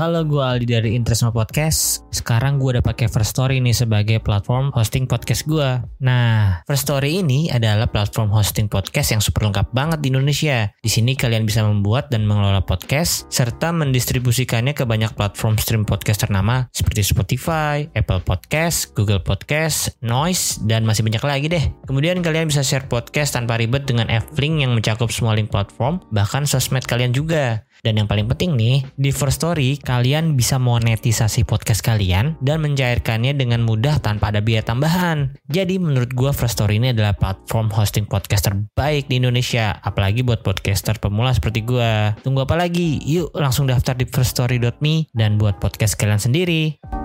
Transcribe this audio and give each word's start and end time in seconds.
Halo, 0.00 0.24
gue 0.24 0.40
Aldi 0.40 0.64
dari 0.64 0.90
Interestma 0.96 1.28
Podcast. 1.28 2.08
Sekarang 2.08 2.56
gue 2.56 2.72
udah 2.72 2.80
pakai 2.80 3.04
First 3.12 3.36
Story 3.36 3.60
nih 3.60 3.76
sebagai 3.76 4.16
platform 4.24 4.72
hosting 4.72 5.04
podcast 5.04 5.44
gue. 5.44 5.76
Nah, 6.00 6.64
First 6.64 6.88
Story 6.88 7.20
ini 7.20 7.52
adalah 7.52 7.84
platform 7.84 8.32
hosting 8.32 8.64
podcast 8.64 9.12
yang 9.12 9.20
super 9.20 9.44
lengkap 9.44 9.68
banget 9.76 10.00
di 10.00 10.08
Indonesia. 10.08 10.72
Di 10.80 10.88
sini 10.88 11.12
kalian 11.12 11.44
bisa 11.44 11.68
membuat 11.68 12.08
dan 12.08 12.24
mengelola 12.24 12.64
podcast 12.64 13.28
serta 13.28 13.76
mendistribusikannya 13.76 14.72
ke 14.72 14.88
banyak 14.88 15.12
platform 15.12 15.60
stream 15.60 15.84
podcast 15.84 16.24
ternama 16.24 16.64
seperti 16.72 17.04
Spotify, 17.04 17.84
Apple 17.92 18.24
Podcast, 18.24 18.96
Google 18.96 19.20
Podcast, 19.20 20.00
Noise, 20.00 20.64
dan 20.64 20.88
masih 20.88 21.04
banyak 21.04 21.20
lagi 21.20 21.52
deh. 21.52 21.64
Kemudian 21.84 22.24
kalian 22.24 22.48
bisa 22.48 22.64
share 22.64 22.88
podcast 22.88 23.36
tanpa 23.36 23.60
ribet 23.60 23.84
dengan 23.84 24.08
F-Link 24.08 24.64
yang 24.64 24.72
mencakup 24.72 25.12
semua 25.12 25.36
link 25.36 25.52
platform, 25.52 26.00
bahkan 26.08 26.48
sosmed 26.48 26.88
kalian 26.88 27.12
juga. 27.12 27.68
Dan 27.80 28.00
yang 28.00 28.08
paling 28.08 28.28
penting 28.28 28.56
nih, 28.56 28.84
di 28.94 29.10
First 29.10 29.40
Story 29.40 29.80
kalian 29.80 30.36
bisa 30.36 30.60
monetisasi 30.60 31.48
podcast 31.48 31.80
kalian 31.80 32.36
dan 32.44 32.60
mencairkannya 32.60 33.32
dengan 33.32 33.64
mudah 33.64 33.98
tanpa 34.04 34.28
ada 34.28 34.44
biaya 34.44 34.60
tambahan. 34.60 35.32
Jadi 35.48 35.80
menurut 35.80 36.12
gue 36.12 36.30
First 36.30 36.60
Story 36.60 36.76
ini 36.76 36.92
adalah 36.92 37.16
platform 37.16 37.72
hosting 37.72 38.04
podcast 38.04 38.52
terbaik 38.52 39.08
di 39.08 39.18
Indonesia, 39.18 39.80
apalagi 39.80 40.20
buat 40.20 40.44
podcaster 40.44 41.00
pemula 41.00 41.32
seperti 41.32 41.64
gue. 41.64 42.14
Tunggu 42.20 42.44
apa 42.44 42.60
lagi? 42.60 43.00
Yuk 43.02 43.32
langsung 43.32 43.64
daftar 43.64 43.96
di 43.96 44.04
firststory.me 44.04 45.08
dan 45.16 45.40
buat 45.40 45.56
podcast 45.56 45.96
kalian 45.96 46.20
sendiri. 46.20 46.99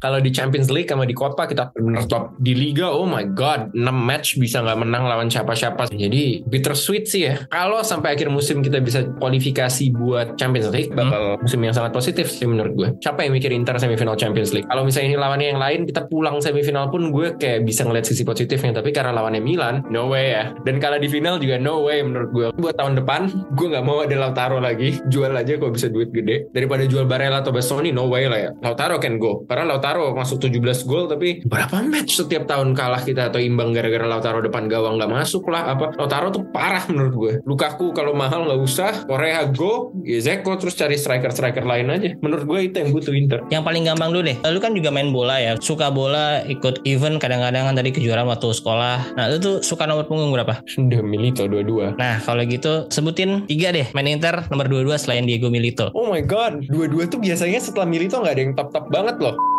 Kalau 0.00 0.18
di 0.18 0.32
Champions 0.32 0.72
League 0.72 0.88
sama 0.88 1.04
di 1.04 1.12
Copa 1.12 1.44
kita 1.44 1.76
benar 1.76 2.08
top 2.08 2.34
di 2.40 2.56
Liga. 2.56 2.88
Oh 2.90 3.04
my 3.04 3.36
God, 3.36 3.76
6 3.76 3.84
match 3.84 4.40
bisa 4.40 4.64
nggak 4.64 4.78
menang 4.80 5.04
lawan 5.04 5.28
siapa-siapa. 5.28 5.92
Jadi 5.92 6.42
bittersweet 6.48 7.04
sih 7.06 7.22
ya. 7.28 7.44
Kalau 7.52 7.84
sampai 7.84 8.16
akhir 8.16 8.32
musim 8.32 8.64
kita 8.64 8.80
bisa 8.80 9.04
kualifikasi 9.20 9.84
buat 9.92 10.40
Champions 10.40 10.72
League, 10.72 10.92
bakal 10.92 11.36
hmm. 11.36 11.44
musim 11.44 11.60
yang 11.60 11.74
sangat 11.74 11.92
positif 11.92 12.32
sih 12.32 12.46
menurut 12.46 12.72
gue. 12.76 12.88
Siapa 13.02 13.26
yang 13.26 13.36
mikir 13.36 13.50
Inter 13.52 13.76
semifinal 13.76 14.16
Champions 14.16 14.54
League? 14.54 14.68
Kalau 14.68 14.86
misalnya 14.86 15.14
ini 15.14 15.18
lawannya 15.18 15.48
yang 15.56 15.60
lain, 15.60 15.80
kita 15.84 16.06
pulang 16.06 16.38
semifinal 16.38 16.88
pun 16.88 17.10
gue 17.10 17.34
kayak 17.36 17.66
bisa 17.66 17.82
ngeliat 17.82 18.06
sisi 18.06 18.22
positifnya. 18.22 18.80
Tapi 18.80 18.94
karena 18.94 19.10
lawannya 19.10 19.42
Milan, 19.42 19.82
no 19.90 20.06
way 20.08 20.32
ya. 20.32 20.54
Dan 20.62 20.78
kalau 20.78 20.96
di 20.96 21.10
final 21.10 21.42
juga 21.42 21.58
no 21.58 21.84
way 21.84 22.00
menurut 22.06 22.30
gue. 22.30 22.46
Buat 22.56 22.78
tahun 22.78 23.02
depan, 23.02 23.20
gue 23.58 23.66
nggak 23.66 23.84
mau 23.84 24.06
ada 24.06 24.16
Lautaro 24.16 24.62
lagi. 24.62 25.02
Jual 25.10 25.34
aja 25.34 25.58
kalau 25.58 25.74
bisa 25.74 25.90
duit 25.90 26.14
gede. 26.14 26.46
Daripada 26.54 26.86
jual 26.86 27.04
Barella 27.10 27.42
atau 27.42 27.50
Bastoni, 27.50 27.90
no 27.90 28.06
way 28.06 28.30
lah 28.30 28.38
ya. 28.38 28.50
Lautaro 28.62 29.02
can 29.02 29.18
go. 29.18 29.42
Karena 29.50 29.74
Lautaro 29.74 29.89
Lautaro 29.90 30.14
masuk 30.14 30.38
17 30.46 30.86
gol 30.86 31.10
tapi 31.10 31.42
berapa 31.42 31.82
match 31.82 32.22
setiap 32.22 32.46
tahun 32.46 32.78
kalah 32.78 33.02
kita 33.02 33.26
atau 33.26 33.42
imbang 33.42 33.74
gara-gara 33.74 34.06
Lautaro 34.06 34.38
depan 34.38 34.70
gawang 34.70 35.02
nggak 35.02 35.10
masuk 35.10 35.50
lah. 35.50 35.74
Apa 35.74 35.98
Lautaro 35.98 36.30
tuh 36.30 36.46
parah 36.54 36.86
menurut 36.86 37.14
gue. 37.18 37.32
Lukaku 37.42 37.90
kalau 37.90 38.14
mahal 38.14 38.46
nggak 38.46 38.60
usah 38.62 39.02
Korea 39.10 39.50
go 39.50 39.90
ya 40.06 40.22
Zeko 40.22 40.54
terus 40.62 40.78
cari 40.78 40.94
striker-striker 40.94 41.66
lain 41.66 41.90
aja. 41.90 42.14
Menurut 42.22 42.46
gue 42.46 42.70
itu 42.70 42.76
yang 42.78 42.94
butuh 42.94 43.10
Inter. 43.10 43.42
Yang 43.50 43.66
paling 43.66 43.82
gampang 43.82 44.14
dulu 44.14 44.22
deh. 44.30 44.36
Lu 44.46 44.62
kan 44.62 44.78
juga 44.78 44.94
main 44.94 45.10
bola 45.10 45.42
ya. 45.42 45.58
Suka 45.58 45.90
bola 45.90 46.46
ikut 46.46 46.86
event 46.86 47.18
kadang-kadang 47.18 47.66
kan 47.66 47.74
tadi 47.74 47.90
kejuaraan 47.90 48.30
waktu 48.30 48.46
sekolah. 48.54 49.18
Nah 49.18 49.26
lu 49.26 49.42
tuh 49.42 49.58
suka 49.58 49.90
nomor 49.90 50.06
punggung 50.06 50.30
berapa? 50.30 50.62
Udah 50.62 51.02
Milito 51.02 51.50
dua-dua. 51.50 51.98
Nah 51.98 52.22
kalau 52.22 52.46
gitu 52.46 52.86
sebutin 52.94 53.42
tiga 53.50 53.74
deh. 53.74 53.90
Main 53.90 54.06
Inter 54.06 54.46
nomor 54.54 54.70
dua-dua 54.70 55.02
selain 55.02 55.26
Diego 55.26 55.50
Milito. 55.50 55.90
Oh 55.98 56.06
my 56.06 56.22
god 56.22 56.62
dua-dua 56.70 57.10
tuh 57.10 57.18
biasanya 57.18 57.58
setelah 57.58 57.90
Milito 57.90 58.22
nggak 58.22 58.34
ada 58.38 58.42
yang 58.46 58.54
top-top 58.54 58.86
banget 58.86 59.18
loh 59.18 59.49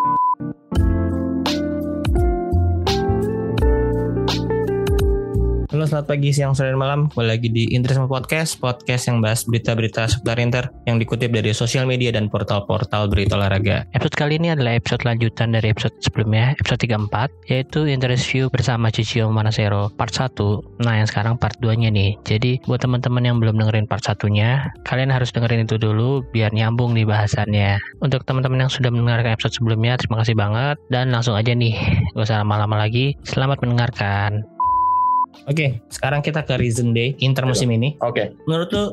Halo 5.81 5.97
selamat 5.97 6.13
pagi, 6.13 6.29
siang, 6.29 6.53
sore, 6.53 6.69
dan 6.69 6.77
malam. 6.77 7.09
Kembali 7.09 7.25
lagi 7.25 7.49
di 7.49 7.73
Interisme 7.73 8.05
Podcast 8.05 8.61
Podcast 8.61 9.09
yang 9.09 9.17
bahas 9.17 9.41
berita-berita 9.49 10.05
seputar 10.05 10.37
Inter 10.37 10.69
Yang 10.85 11.09
dikutip 11.09 11.33
dari 11.33 11.57
sosial 11.57 11.89
media 11.89 12.13
dan 12.13 12.29
portal-portal 12.29 13.09
berita 13.09 13.33
olahraga. 13.33 13.89
Episode 13.97 14.13
kali 14.13 14.37
ini 14.37 14.53
adalah 14.53 14.77
episode 14.77 15.01
lanjutan 15.01 15.57
dari 15.57 15.73
episode 15.73 15.97
sebelumnya 16.05 16.53
Episode 16.61 16.85
34 16.85 17.49
Yaitu 17.49 17.89
Interest 17.89 18.21
View 18.29 18.53
bersama 18.53 18.93
Cicio 18.93 19.25
Manasero 19.33 19.89
Part 19.97 20.13
1 20.13 20.85
Nah 20.85 21.01
yang 21.01 21.09
sekarang 21.09 21.41
part 21.41 21.57
2 21.57 21.73
nya 21.73 21.89
nih. 21.89 22.13
Jadi 22.29 22.61
buat 22.69 22.85
teman-teman 22.85 23.25
yang 23.25 23.41
belum 23.41 23.57
dengerin 23.57 23.89
part 23.89 24.05
1 24.05 24.21
nya 24.37 24.69
Kalian 24.85 25.09
harus 25.09 25.33
dengerin 25.33 25.65
itu 25.65 25.81
dulu 25.81 26.21
Biar 26.29 26.53
nyambung 26.53 26.93
nih 26.93 27.09
bahasannya. 27.09 27.81
Untuk 28.05 28.21
teman-teman 28.29 28.69
yang 28.69 28.69
sudah 28.69 28.93
mendengarkan 28.93 29.33
episode 29.33 29.57
sebelumnya 29.57 29.97
Terima 29.97 30.21
kasih 30.21 30.37
banget. 30.37 30.77
Dan 30.93 31.09
langsung 31.09 31.33
aja 31.33 31.49
nih 31.57 31.73
Gak 32.13 32.29
usah 32.29 32.45
lama-lama 32.45 32.77
lagi. 32.77 33.17
Selamat 33.25 33.65
mendengarkan 33.65 34.45
Oke, 35.49 35.55
okay, 35.57 35.69
sekarang 35.89 36.21
kita 36.21 36.45
ke 36.45 36.53
reason 36.61 36.93
day 36.93 37.17
Inter 37.17 37.49
musim 37.49 37.73
ini. 37.73 37.97
Oke. 38.03 38.13
Okay. 38.13 38.25
Menurut 38.45 38.69
lu 38.71 38.83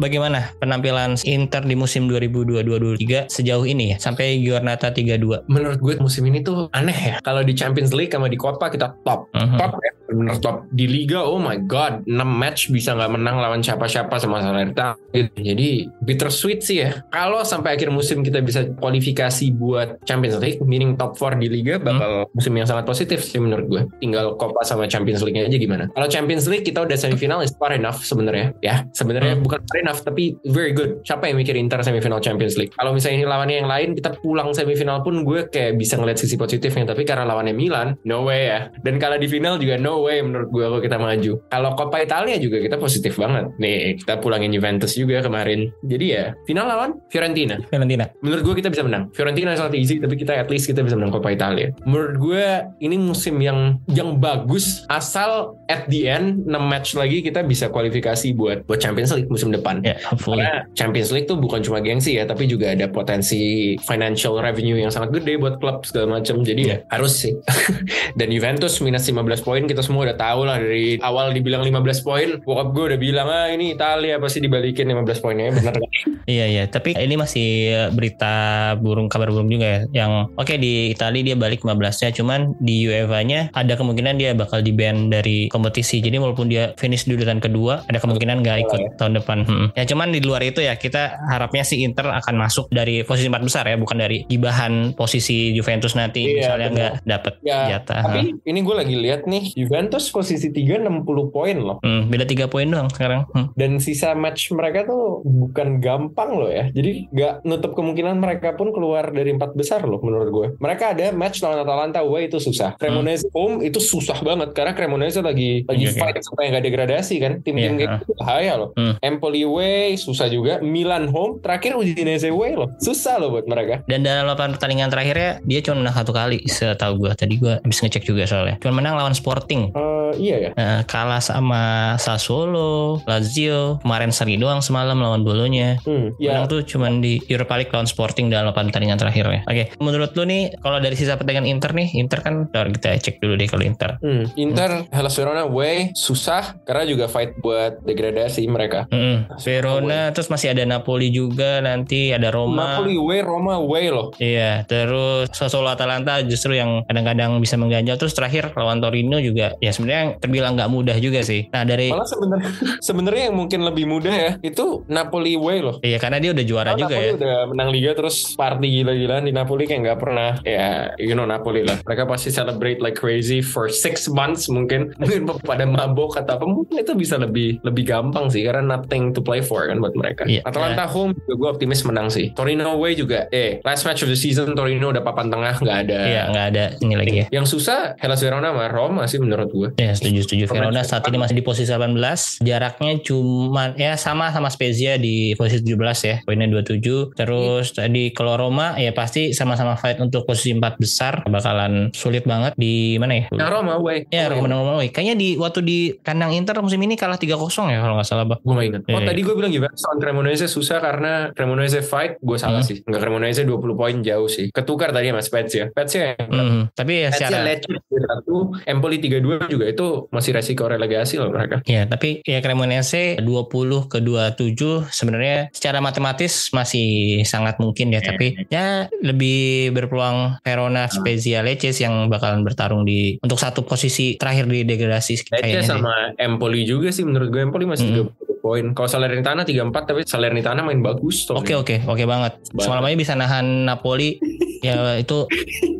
bagaimana 0.00 0.56
penampilan 0.56 1.20
Inter 1.28 1.62
di 1.64 1.76
musim 1.76 2.08
2022-2023 2.08 3.28
sejauh 3.28 3.66
ini 3.68 3.94
ya 3.94 3.96
sampai 4.00 4.40
Giornata 4.40 4.88
32? 4.88 5.50
Menurut 5.52 5.78
gue 5.82 5.94
musim 6.00 6.24
ini 6.24 6.40
tuh 6.40 6.72
aneh 6.72 6.96
ya. 6.96 7.16
Kalau 7.20 7.44
di 7.44 7.52
Champions 7.52 7.92
League 7.92 8.12
sama 8.12 8.32
di 8.32 8.40
Copa 8.40 8.72
kita 8.72 8.96
top. 9.04 9.28
Uh 9.36 9.44
-huh. 9.44 9.58
Top 9.60 9.72
ya. 9.84 9.92
Bener 10.08 10.40
top. 10.40 10.64
Di 10.72 10.88
Liga 10.88 11.20
oh 11.20 11.36
my 11.36 11.60
god, 11.68 12.08
6 12.08 12.16
match 12.24 12.72
bisa 12.72 12.96
nggak 12.96 13.12
menang 13.12 13.36
lawan 13.36 13.60
siapa-siapa 13.60 14.16
sama 14.16 14.40
Salernitana. 14.40 14.96
Gitu. 15.12 15.36
Jadi 15.36 15.68
bittersweet 16.08 16.64
sih 16.64 16.80
ya. 16.80 17.04
Kalau 17.12 17.44
sampai 17.44 17.76
akhir 17.76 17.92
musim 17.92 18.24
kita 18.24 18.40
bisa 18.40 18.64
kualifikasi 18.80 19.52
buat 19.52 20.00
Champions 20.08 20.40
League, 20.40 20.64
meaning 20.64 20.96
top 20.96 21.20
4 21.20 21.36
di 21.36 21.52
Liga 21.52 21.76
bakal 21.76 22.24
hmm. 22.24 22.32
musim 22.32 22.52
yang 22.56 22.64
sangat 22.64 22.88
positif 22.88 23.20
sih 23.20 23.36
menurut 23.36 23.66
gue. 23.68 23.82
Tinggal 24.00 24.40
Copa 24.40 24.64
sama 24.64 24.88
Champions 24.88 25.20
League 25.20 25.36
aja 25.36 25.58
gimana. 25.60 25.87
Kalau 25.92 26.08
Champions 26.10 26.44
League 26.50 26.66
kita 26.66 26.84
udah 26.84 26.96
semifinal 26.98 27.40
is 27.40 27.52
far 27.56 27.72
enough 27.72 28.02
sebenarnya 28.02 28.52
ya. 28.64 28.84
Sebenarnya 28.92 29.38
hmm. 29.38 29.44
bukan 29.44 29.60
far 29.64 29.78
enough 29.80 30.00
tapi 30.02 30.34
very 30.48 30.72
good. 30.74 31.00
Siapa 31.04 31.28
yang 31.30 31.38
mikir 31.38 31.54
Inter 31.54 31.80
semifinal 31.84 32.18
Champions 32.18 32.58
League? 32.58 32.74
Kalau 32.74 32.90
misalnya 32.90 33.22
ini 33.22 33.26
lawannya 33.28 33.56
yang 33.64 33.70
lain 33.70 33.88
kita 33.94 34.18
pulang 34.18 34.50
semifinal 34.50 35.04
pun 35.06 35.22
gue 35.22 35.46
kayak 35.48 35.78
bisa 35.78 35.94
ngeliat 36.00 36.18
sisi 36.18 36.34
positifnya 36.34 36.90
tapi 36.90 37.06
karena 37.06 37.28
lawannya 37.28 37.54
Milan 37.54 37.94
no 38.02 38.26
way 38.26 38.50
ya. 38.50 38.60
Dan 38.82 38.98
kalau 38.98 39.20
di 39.20 39.30
final 39.30 39.60
juga 39.60 39.78
no 39.78 40.02
way 40.02 40.18
menurut 40.24 40.48
gue 40.50 40.64
kalau 40.64 40.80
kita 40.82 40.96
maju. 40.98 41.32
Kalau 41.46 41.70
Coppa 41.78 42.02
Italia 42.02 42.36
juga 42.40 42.58
kita 42.58 42.76
positif 42.80 43.14
banget. 43.14 43.52
Nih 43.62 44.00
kita 44.02 44.18
pulangin 44.18 44.50
Juventus 44.50 44.96
juga 44.98 45.22
kemarin. 45.22 45.70
Jadi 45.86 46.06
ya 46.10 46.34
final 46.48 46.66
lawan 46.66 46.90
Fiorentina. 47.12 47.62
Fiorentina. 47.70 48.10
Menurut 48.24 48.42
gue 48.42 48.54
kita 48.64 48.68
bisa 48.72 48.82
menang. 48.82 49.12
Fiorentina 49.14 49.54
sangat 49.54 49.78
easy 49.78 50.02
tapi 50.02 50.18
kita 50.18 50.34
at 50.34 50.50
least 50.50 50.66
kita 50.66 50.82
bisa 50.82 50.98
menang 50.98 51.14
Coppa 51.14 51.30
Italia. 51.30 51.70
Menurut 51.86 52.16
gue 52.18 52.44
ini 52.82 52.96
musim 52.98 53.38
yang 53.38 53.78
yang 53.86 54.18
bagus 54.18 54.82
asal 54.90 55.54
at 55.70 55.77
the 55.86 56.10
end 56.10 56.50
6 56.50 56.58
match 56.58 56.98
lagi 56.98 57.22
kita 57.22 57.46
bisa 57.46 57.70
kualifikasi 57.70 58.34
buat 58.34 58.66
buat 58.66 58.82
Champions 58.82 59.14
League 59.14 59.30
musim 59.30 59.54
depan. 59.54 59.78
Yeah, 59.86 60.02
Karena 60.18 60.66
Champions 60.74 61.14
League 61.14 61.30
tuh 61.30 61.38
bukan 61.38 61.62
cuma 61.62 61.78
gengsi 61.78 62.18
ya, 62.18 62.26
tapi 62.26 62.50
juga 62.50 62.74
ada 62.74 62.90
potensi 62.90 63.74
financial 63.86 64.42
revenue 64.42 64.82
yang 64.82 64.90
sangat 64.90 65.14
gede 65.22 65.38
buat 65.38 65.62
klub 65.62 65.86
segala 65.86 66.18
macam. 66.18 66.42
Jadi 66.42 66.62
yeah. 66.66 66.80
ya 66.82 66.90
harus 66.98 67.14
sih. 67.22 67.38
Dan 68.18 68.34
Juventus 68.34 68.82
minus 68.82 69.06
15 69.06 69.46
poin 69.46 69.62
kita 69.70 69.86
semua 69.86 70.10
udah 70.10 70.18
tahu 70.18 70.40
lah 70.48 70.58
dari 70.58 70.98
awal 70.98 71.30
dibilang 71.30 71.62
15 71.62 72.06
poin. 72.06 72.28
Bokap 72.42 72.74
gue 72.74 72.84
udah 72.94 72.98
bilang 72.98 73.28
ah 73.30 73.46
ini 73.46 73.76
Italia 73.76 74.18
pasti 74.18 74.42
dibalikin 74.42 74.90
15 74.90 75.22
poinnya 75.22 75.54
bener 75.54 75.74
kan? 75.78 75.90
iya 76.34 76.50
iya, 76.50 76.64
tapi 76.66 76.98
ini 76.98 77.14
masih 77.14 77.48
berita 77.94 78.74
burung 78.80 79.06
kabar 79.06 79.30
burung 79.30 79.46
juga 79.46 79.66
ya. 79.68 79.80
Yang 80.04 80.12
oke 80.34 80.44
okay, 80.44 80.56
di 80.58 80.72
Italia 80.92 81.22
dia 81.22 81.36
balik 81.38 81.62
15-nya, 81.62 82.10
cuman 82.16 82.40
di 82.58 82.88
UEFA-nya 82.88 83.52
ada 83.52 83.74
kemungkinan 83.78 84.16
dia 84.16 84.32
bakal 84.34 84.64
di 84.64 84.72
ban 84.74 85.12
dari 85.12 85.46
kompetisi 85.52 85.67
kompetisi. 85.72 86.04
Jadi 86.04 86.20
walaupun 86.20 86.52
dia 86.52 86.76
finish 86.76 87.08
di 87.08 87.16
urutan 87.16 87.40
kedua, 87.40 87.88
ada 87.88 87.96
kemungkinan 87.96 88.44
nggak 88.44 88.58
ikut 88.68 88.80
oh, 88.80 88.92
tahun 89.00 89.12
depan. 89.20 89.38
Hmm. 89.48 89.66
Ya 89.72 89.84
cuman 89.88 90.12
di 90.12 90.20
luar 90.20 90.44
itu 90.44 90.60
ya 90.60 90.76
kita 90.76 91.16
harapnya 91.28 91.64
si 91.64 91.80
Inter 91.80 92.12
akan 92.12 92.34
masuk 92.36 92.68
dari 92.68 93.00
posisi 93.04 93.32
empat 93.32 93.44
besar 93.44 93.64
ya, 93.64 93.80
bukan 93.80 93.96
dari 93.96 94.28
gibahan 94.28 94.92
posisi 94.92 95.56
Juventus 95.56 95.96
nanti 95.96 96.28
iya, 96.28 96.36
misalnya 96.44 96.68
nggak 96.68 96.92
dapet 97.08 97.34
ya, 97.40 97.76
jatah. 97.76 98.02
Tapi 98.04 98.20
hmm. 98.36 98.50
ini 98.50 98.58
gue 98.60 98.74
lagi 98.76 98.94
lihat 98.98 99.22
nih 99.24 99.44
Juve 99.56 99.78
Juventus 99.78 100.10
posisi 100.10 100.50
3 100.50 100.90
60 100.90 101.30
poin 101.30 101.54
loh. 101.54 101.78
Hmm, 101.86 102.10
beda 102.10 102.26
3 102.26 102.50
poin 102.50 102.66
doang 102.66 102.90
sekarang. 102.90 103.30
Hmm. 103.30 103.54
Dan 103.54 103.78
sisa 103.78 104.10
match 104.18 104.50
mereka 104.50 104.90
tuh 104.90 105.22
bukan 105.22 105.78
gampang 105.78 106.34
loh 106.34 106.50
ya. 106.50 106.66
Jadi 106.74 107.06
nggak 107.14 107.46
nutup 107.46 107.78
kemungkinan 107.78 108.18
mereka 108.18 108.58
pun 108.58 108.74
keluar 108.74 109.06
dari 109.14 109.30
empat 109.30 109.54
besar 109.54 109.86
loh 109.86 110.02
menurut 110.02 110.28
gue. 110.34 110.46
Mereka 110.58 110.98
ada 110.98 111.14
match 111.14 111.46
lawan 111.46 111.62
Atalanta 111.62 112.02
away 112.02 112.26
itu 112.26 112.42
susah. 112.42 112.74
Cremonese 112.74 113.30
home 113.30 113.62
itu 113.62 113.78
susah 113.78 114.18
banget 114.18 114.50
karena 114.50 114.74
Cremonese 114.74 115.22
lagi 115.22 115.57
lagi 115.64 115.84
oke. 115.90 115.98
fight 115.98 116.16
supaya 116.22 116.46
nggak 116.52 116.64
degradasi 116.64 117.14
kan. 117.22 117.32
Tim-tim 117.42 117.56
Iya, 117.58 117.78
kayak 117.78 117.90
gitu 118.04 118.12
bahaya 118.18 118.52
loh. 118.58 118.70
Hmm. 118.76 118.94
Empoli 119.00 119.42
away 119.46 119.96
susah 119.98 120.28
juga. 120.30 120.60
Milan 120.62 121.10
home 121.10 121.40
terakhir 121.40 121.74
Udinese 121.78 122.28
away 122.30 122.54
loh. 122.54 122.70
Susah 122.78 123.18
loh 123.18 123.34
buat 123.34 123.46
mereka. 123.46 123.82
Dan 123.86 124.04
dalam 124.04 124.28
8 124.28 124.58
pertandingan 124.58 124.88
terakhirnya 124.92 125.42
dia 125.44 125.60
cuma 125.64 125.82
menang 125.82 125.96
satu 125.96 126.12
kali 126.14 126.44
setahu 126.46 127.06
gue. 127.06 127.12
Tadi 127.14 127.34
gue 127.38 127.54
habis 127.58 127.78
ngecek 127.80 128.04
juga 128.04 128.28
soalnya. 128.28 128.56
Cuma 128.62 128.78
menang 128.78 128.94
lawan 128.98 129.14
Sporting. 129.16 129.72
Eh, 129.74 130.12
iya 130.20 130.36
ya. 130.38 130.50
Nah, 130.54 130.80
kalah 130.84 131.22
sama 131.22 131.94
Sassuolo, 131.98 133.02
Lazio, 133.08 133.80
kemarin 133.82 134.12
seri 134.14 134.36
doang 134.36 134.60
semalam 134.60 135.00
lawan 135.00 135.24
Bolonya. 135.24 135.80
Hmm, 135.82 136.14
ya. 136.20 136.38
Menang 136.38 136.46
tuh 136.52 136.60
cuman 136.62 137.00
di 137.00 137.18
Europa 137.26 137.56
League 137.56 137.72
lawan 137.72 137.88
Sporting 137.88 138.28
dalam 138.28 138.52
8 138.52 138.68
pertandingan 138.70 138.98
terakhirnya. 139.00 139.40
Oke, 139.48 139.72
menurut 139.80 140.12
lu 140.14 140.28
nih 140.28 140.52
kalau 140.60 140.78
dari 140.78 140.94
sisa 140.94 141.16
pertandingan 141.16 141.48
Inter 141.48 141.72
nih, 141.74 141.88
Inter 141.96 142.20
kan 142.20 142.48
kita 142.52 143.00
cek 143.00 143.18
dulu 143.18 143.34
deh 143.40 143.48
kalau 143.48 143.64
Inter. 143.64 143.90
Hmm, 144.04 144.24
Inter, 144.36 144.84
Hellas 144.92 145.14
Verona 145.16 145.47
away 145.48 145.90
susah 145.96 146.54
karena 146.62 146.84
juga 146.84 147.08
fight 147.08 147.32
buat 147.40 147.80
degradasi 147.82 148.44
mereka. 148.46 148.84
Mm-mm. 148.92 149.40
Verona 149.40 150.12
terus 150.12 150.28
masih 150.28 150.52
ada 150.52 150.62
Napoli 150.62 151.08
juga 151.08 151.58
nanti 151.58 152.12
ada 152.12 152.28
Roma. 152.28 152.76
Napoli 152.78 152.94
away, 152.94 153.20
Roma 153.24 153.56
away 153.56 153.88
loh. 153.88 154.12
Iya, 154.18 154.62
terus 154.68 155.32
Sassuolo 155.32 155.72
Atalanta 155.72 156.20
justru 156.22 156.54
yang 156.54 156.84
kadang-kadang 156.84 157.40
bisa 157.40 157.56
mengganjal. 157.56 157.96
Terus 157.96 158.12
terakhir 158.12 158.52
lawan 158.54 158.78
Torino 158.78 159.16
juga, 159.18 159.56
ya 159.58 159.72
sebenarnya 159.72 160.20
terbilang 160.20 160.54
nggak 160.54 160.70
mudah 160.70 160.96
juga 160.98 161.24
sih. 161.24 161.48
Nah 161.50 161.64
dari, 161.64 161.88
Malah 161.88 162.04
sebenarnya 162.04 162.50
sebenarnya 162.88 163.22
yang 163.32 163.36
mungkin 163.36 163.60
lebih 163.64 163.84
mudah 163.88 164.12
ya 164.14 164.30
itu 164.44 164.84
Napoli 164.86 165.34
away 165.34 165.58
loh. 165.60 165.76
iya 165.80 165.96
karena 165.96 166.18
dia 166.18 166.30
udah 166.34 166.44
juara 166.44 166.70
Karena 166.74 166.80
juga 166.84 166.94
Napoli 166.94 167.08
ya. 167.08 167.14
udah 167.16 167.36
menang 167.48 167.68
liga 167.72 167.90
terus 167.94 168.16
party 168.34 168.68
gila-gilaan 168.80 169.24
di 169.24 169.32
Napoli 169.32 169.64
kayak 169.64 169.80
nggak 169.84 169.98
pernah 170.00 170.30
ya 170.44 170.92
you 170.98 171.14
know 171.14 171.24
Napoli 171.24 171.64
lah. 171.64 171.78
Mereka 171.82 172.04
pasti 172.04 172.28
celebrate 172.28 172.78
like 172.78 172.98
crazy 172.98 173.40
for 173.40 173.70
six 173.70 174.10
months 174.10 174.50
mungkin 174.50 174.90
mungkin 175.00 175.28
pada 175.42 175.64
mabok 175.64 176.18
atau 176.20 176.38
apa 176.38 176.46
mungkin 176.46 176.82
itu 176.82 176.92
bisa 176.94 177.16
lebih 177.20 177.60
lebih 177.62 177.84
gampang 177.86 178.28
sih 178.30 178.44
karena 178.44 178.76
nothing 178.76 179.10
to 179.14 179.20
play 179.20 179.42
for 179.42 179.66
kan 179.66 179.78
buat 179.78 179.94
mereka. 179.94 180.24
Iya. 180.28 180.44
Atalanta 180.44 180.84
home 180.88 181.14
juga 181.14 181.34
gue 181.34 181.48
optimis 181.58 181.82
menang 181.84 182.08
sih. 182.08 182.32
Torino 182.32 182.78
away 182.78 182.94
juga 182.94 183.26
eh 183.30 183.62
last 183.62 183.84
match 183.84 184.04
of 184.04 184.10
the 184.10 184.18
season 184.18 184.54
Torino 184.54 184.90
udah 184.90 185.02
papan 185.02 185.28
tengah 185.28 185.54
nggak 185.60 185.78
ada. 185.88 185.98
Iya, 186.08 186.22
nggak 186.32 186.46
ada 186.54 186.64
ini 186.80 186.94
lagi 186.94 187.14
ya. 187.24 187.26
Yang 187.30 187.46
susah 187.58 187.98
Hellas 187.98 188.20
Verona 188.22 188.50
sama 188.50 188.66
Roma 188.70 189.02
sih 189.06 189.18
menurut 189.20 189.48
gue. 189.50 189.68
Ya 189.80 189.92
setuju 189.92 190.24
setuju. 190.24 190.42
Pemain 190.48 190.70
Verona 190.70 190.82
saat 190.84 191.04
ini 191.08 191.18
masih 191.20 191.36
di 191.38 191.44
posisi 191.44 191.70
18. 191.70 192.42
Jaraknya 192.44 192.92
cuma 193.04 193.74
ya 193.74 193.94
sama 193.98 194.30
sama 194.30 194.48
Spezia 194.48 194.96
di 194.96 195.34
posisi 195.34 195.64
17 195.64 196.08
ya. 196.08 196.16
Poinnya 196.24 196.48
27. 196.48 197.14
Terus 197.18 197.74
tadi 197.74 198.10
kalau 198.14 198.38
Roma 198.38 198.78
ya 198.80 198.94
pasti 198.94 199.36
sama-sama 199.36 199.76
fight 199.76 200.00
untuk 200.00 200.24
posisi 200.24 200.54
4 200.56 200.80
besar. 200.80 201.22
Bakalan 201.28 201.92
sulit 201.92 202.24
banget 202.24 202.56
di 202.56 202.96
mana 202.96 203.12
ya? 203.20 203.24
Nah 203.34 203.48
Roma 203.50 203.76
away. 203.76 204.08
Ya 204.08 204.30
Roma 204.32 204.48
Roma. 204.48 204.80
away. 204.80 204.88
Kayaknya 204.92 205.16
di 205.18 205.27
waktu 205.36 205.60
di 205.60 205.78
kandang 206.00 206.32
Inter 206.32 206.56
musim 206.62 206.80
ini 206.80 206.94
kalah 206.94 207.18
3-0 207.18 207.34
ya 207.68 207.82
kalau 207.82 207.98
nggak 207.98 208.08
salah, 208.08 208.24
Bang. 208.24 208.40
Gue 208.40 208.54
gak 208.54 208.66
inget. 208.70 208.82
Oh 208.88 208.96
Iya, 208.96 209.06
tadi 209.10 209.20
gue 209.20 209.34
bilang 209.34 209.52
Juventus 209.52 209.82
lawan 209.84 209.98
Cremonese 209.98 210.46
susah 210.46 210.78
karena 210.78 211.12
Cremonese 211.34 211.80
fight. 211.82 212.16
Gue 212.22 212.38
salah 212.38 212.62
Hmm. 212.62 212.68
sih. 212.68 212.80
Enggak 212.86 213.00
Cremonese 213.02 213.42
20 213.42 213.74
poin 213.74 213.96
jauh 213.98 214.28
sih. 214.30 214.48
Ketukar 214.48 214.94
tadi 214.94 215.10
sama 215.10 215.20
Spezia. 215.20 215.64
Spezia 215.68 216.14
yang 216.14 216.28
Hmm, 216.30 216.62
tapi 216.72 217.02
ya 217.02 217.10
Spezia 217.10 217.28
secara 217.28 217.38
Lecce 217.42 217.68
1 217.90 218.38
Empoli 218.64 218.96
32 219.02 219.50
juga 219.50 219.66
itu 219.66 219.86
masih 220.08 220.30
resiko 220.32 220.70
relegasi 220.70 221.18
loh 221.18 221.28
mereka. 221.28 221.58
Ya, 221.66 221.84
tapi 221.84 222.22
ya 222.22 222.38
Cremonese 222.38 223.18
20 223.18 223.90
ke 223.90 223.98
27 223.98 224.86
sebenarnya 224.88 225.50
secara 225.50 225.82
matematis 225.82 226.52
masih 226.52 226.86
sangat 227.24 227.58
mungkin 227.58 227.90
ya, 227.90 227.98
tapi 227.98 228.46
ya 228.46 228.86
lebih 229.02 229.72
berpeluang 229.72 230.38
Verona, 230.42 230.86
Spezia, 230.86 231.42
Lecce 231.42 231.74
yang 231.74 232.06
bakalan 232.06 232.46
bertarung 232.46 232.84
di 232.84 233.18
untuk 233.18 233.36
satu 233.36 233.62
posisi 233.62 234.14
terakhir 234.14 234.46
di 234.46 234.62
degradasi 234.62 235.17
Lecce 235.26 235.30
kayaknya 235.32 235.60
sih. 235.60 235.70
sama 235.70 235.94
Empoli 236.14 236.62
juga 236.62 236.88
sih 236.90 237.02
menurut 237.02 237.28
gue 237.28 237.40
Empoli 237.40 237.64
masih 237.66 237.86
Mm-mm. 237.88 238.12
30 238.14 238.27
poin. 238.48 238.64
Kalau 238.72 238.88
Salernitana 238.88 239.44
34 239.44 239.68
tapi 239.84 240.00
Salernitana 240.02 240.60
main 240.62 240.80
bagus. 240.80 241.28
Oke 241.28 241.52
oke 241.52 241.84
oke 241.84 242.04
banget. 242.04 242.32
Banget. 242.48 242.64
Semalam 242.64 242.82
aja 242.82 242.96
bisa 242.96 243.12
nahan 243.12 243.46
Napoli. 243.64 244.16
ya 244.58 244.98
itu 244.98 245.22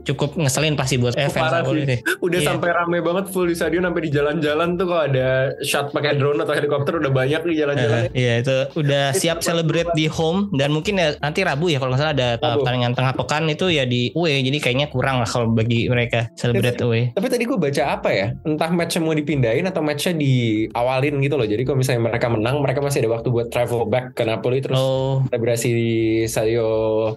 cukup 0.07 0.39
ngeselin 0.39 0.79
pasti 0.79 0.97
buat 0.97 1.11
eh, 1.13 1.27
fans 1.27 1.51
Napoli 1.51 1.83
sih. 1.83 1.89
deh. 1.89 1.99
Udah 2.23 2.39
Iya. 2.39 2.47
sampai 2.47 2.71
rame 2.71 3.03
banget 3.03 3.27
full 3.29 3.45
di 3.45 3.59
stadion 3.59 3.83
sampai 3.83 4.07
di 4.07 4.11
jalan-jalan 4.11 4.79
tuh 4.79 4.87
kalau 4.87 5.03
ada 5.05 5.29
shot 5.61 5.91
pakai 5.91 6.15
drone 6.15 6.39
atau 6.39 6.55
helikopter 6.55 6.95
udah 6.97 7.11
banyak 7.11 7.43
di 7.43 7.55
jalan-jalan. 7.57 8.07
Eh, 8.07 8.11
Iya 8.15 8.33
itu 8.39 8.57
udah 8.79 9.11
siap 9.13 9.43
celebrate 9.43 9.91
di 9.93 10.07
home 10.07 10.55
dan 10.55 10.71
mungkin 10.71 10.95
ya 10.95 11.19
nanti 11.19 11.43
Rabu 11.43 11.67
ya 11.67 11.79
kalau 11.79 11.91
nggak 11.91 12.01
salah 12.01 12.15
ada 12.15 12.29
uh, 12.31 12.55
Rabu. 12.55 12.63
pertandingan 12.63 12.93
tengah 12.95 13.13
pekan 13.15 13.43
itu 13.49 13.67
ya 13.67 13.83
di 13.83 14.15
away 14.15 14.41
jadi 14.41 14.59
kayaknya 14.61 14.87
kurang 14.89 15.19
lah 15.19 15.27
kalau 15.27 15.51
bagi 15.51 15.91
mereka 15.91 16.31
celebrate 16.35 16.79
away. 16.79 17.11
Tapi 17.13 17.27
tadi 17.27 17.43
gue 17.43 17.59
baca 17.59 17.83
apa 17.91 18.11
ya? 18.11 18.27
Entah 18.45 18.71
matchnya 18.71 19.03
mau 19.03 19.11
dipindahin 19.13 19.67
atau 19.67 19.83
matchnya 19.83 20.15
diawalin 20.15 21.19
gitu 21.19 21.35
loh. 21.35 21.47
Jadi 21.47 21.63
kalau 21.63 21.79
misalnya 21.79 22.07
mereka 22.07 22.31
menang, 22.31 22.58
mereka 22.61 22.83
masih 22.83 23.05
ada 23.05 23.11
waktu 23.15 23.29
buat 23.31 23.49
travel 23.49 23.87
back 23.87 24.15
ke 24.15 24.23
Napoli 24.23 24.61
terus 24.61 24.79
Oh 24.79 25.21
selebrasi 25.29 25.69
di 25.71 25.91
Stadio 26.25 26.67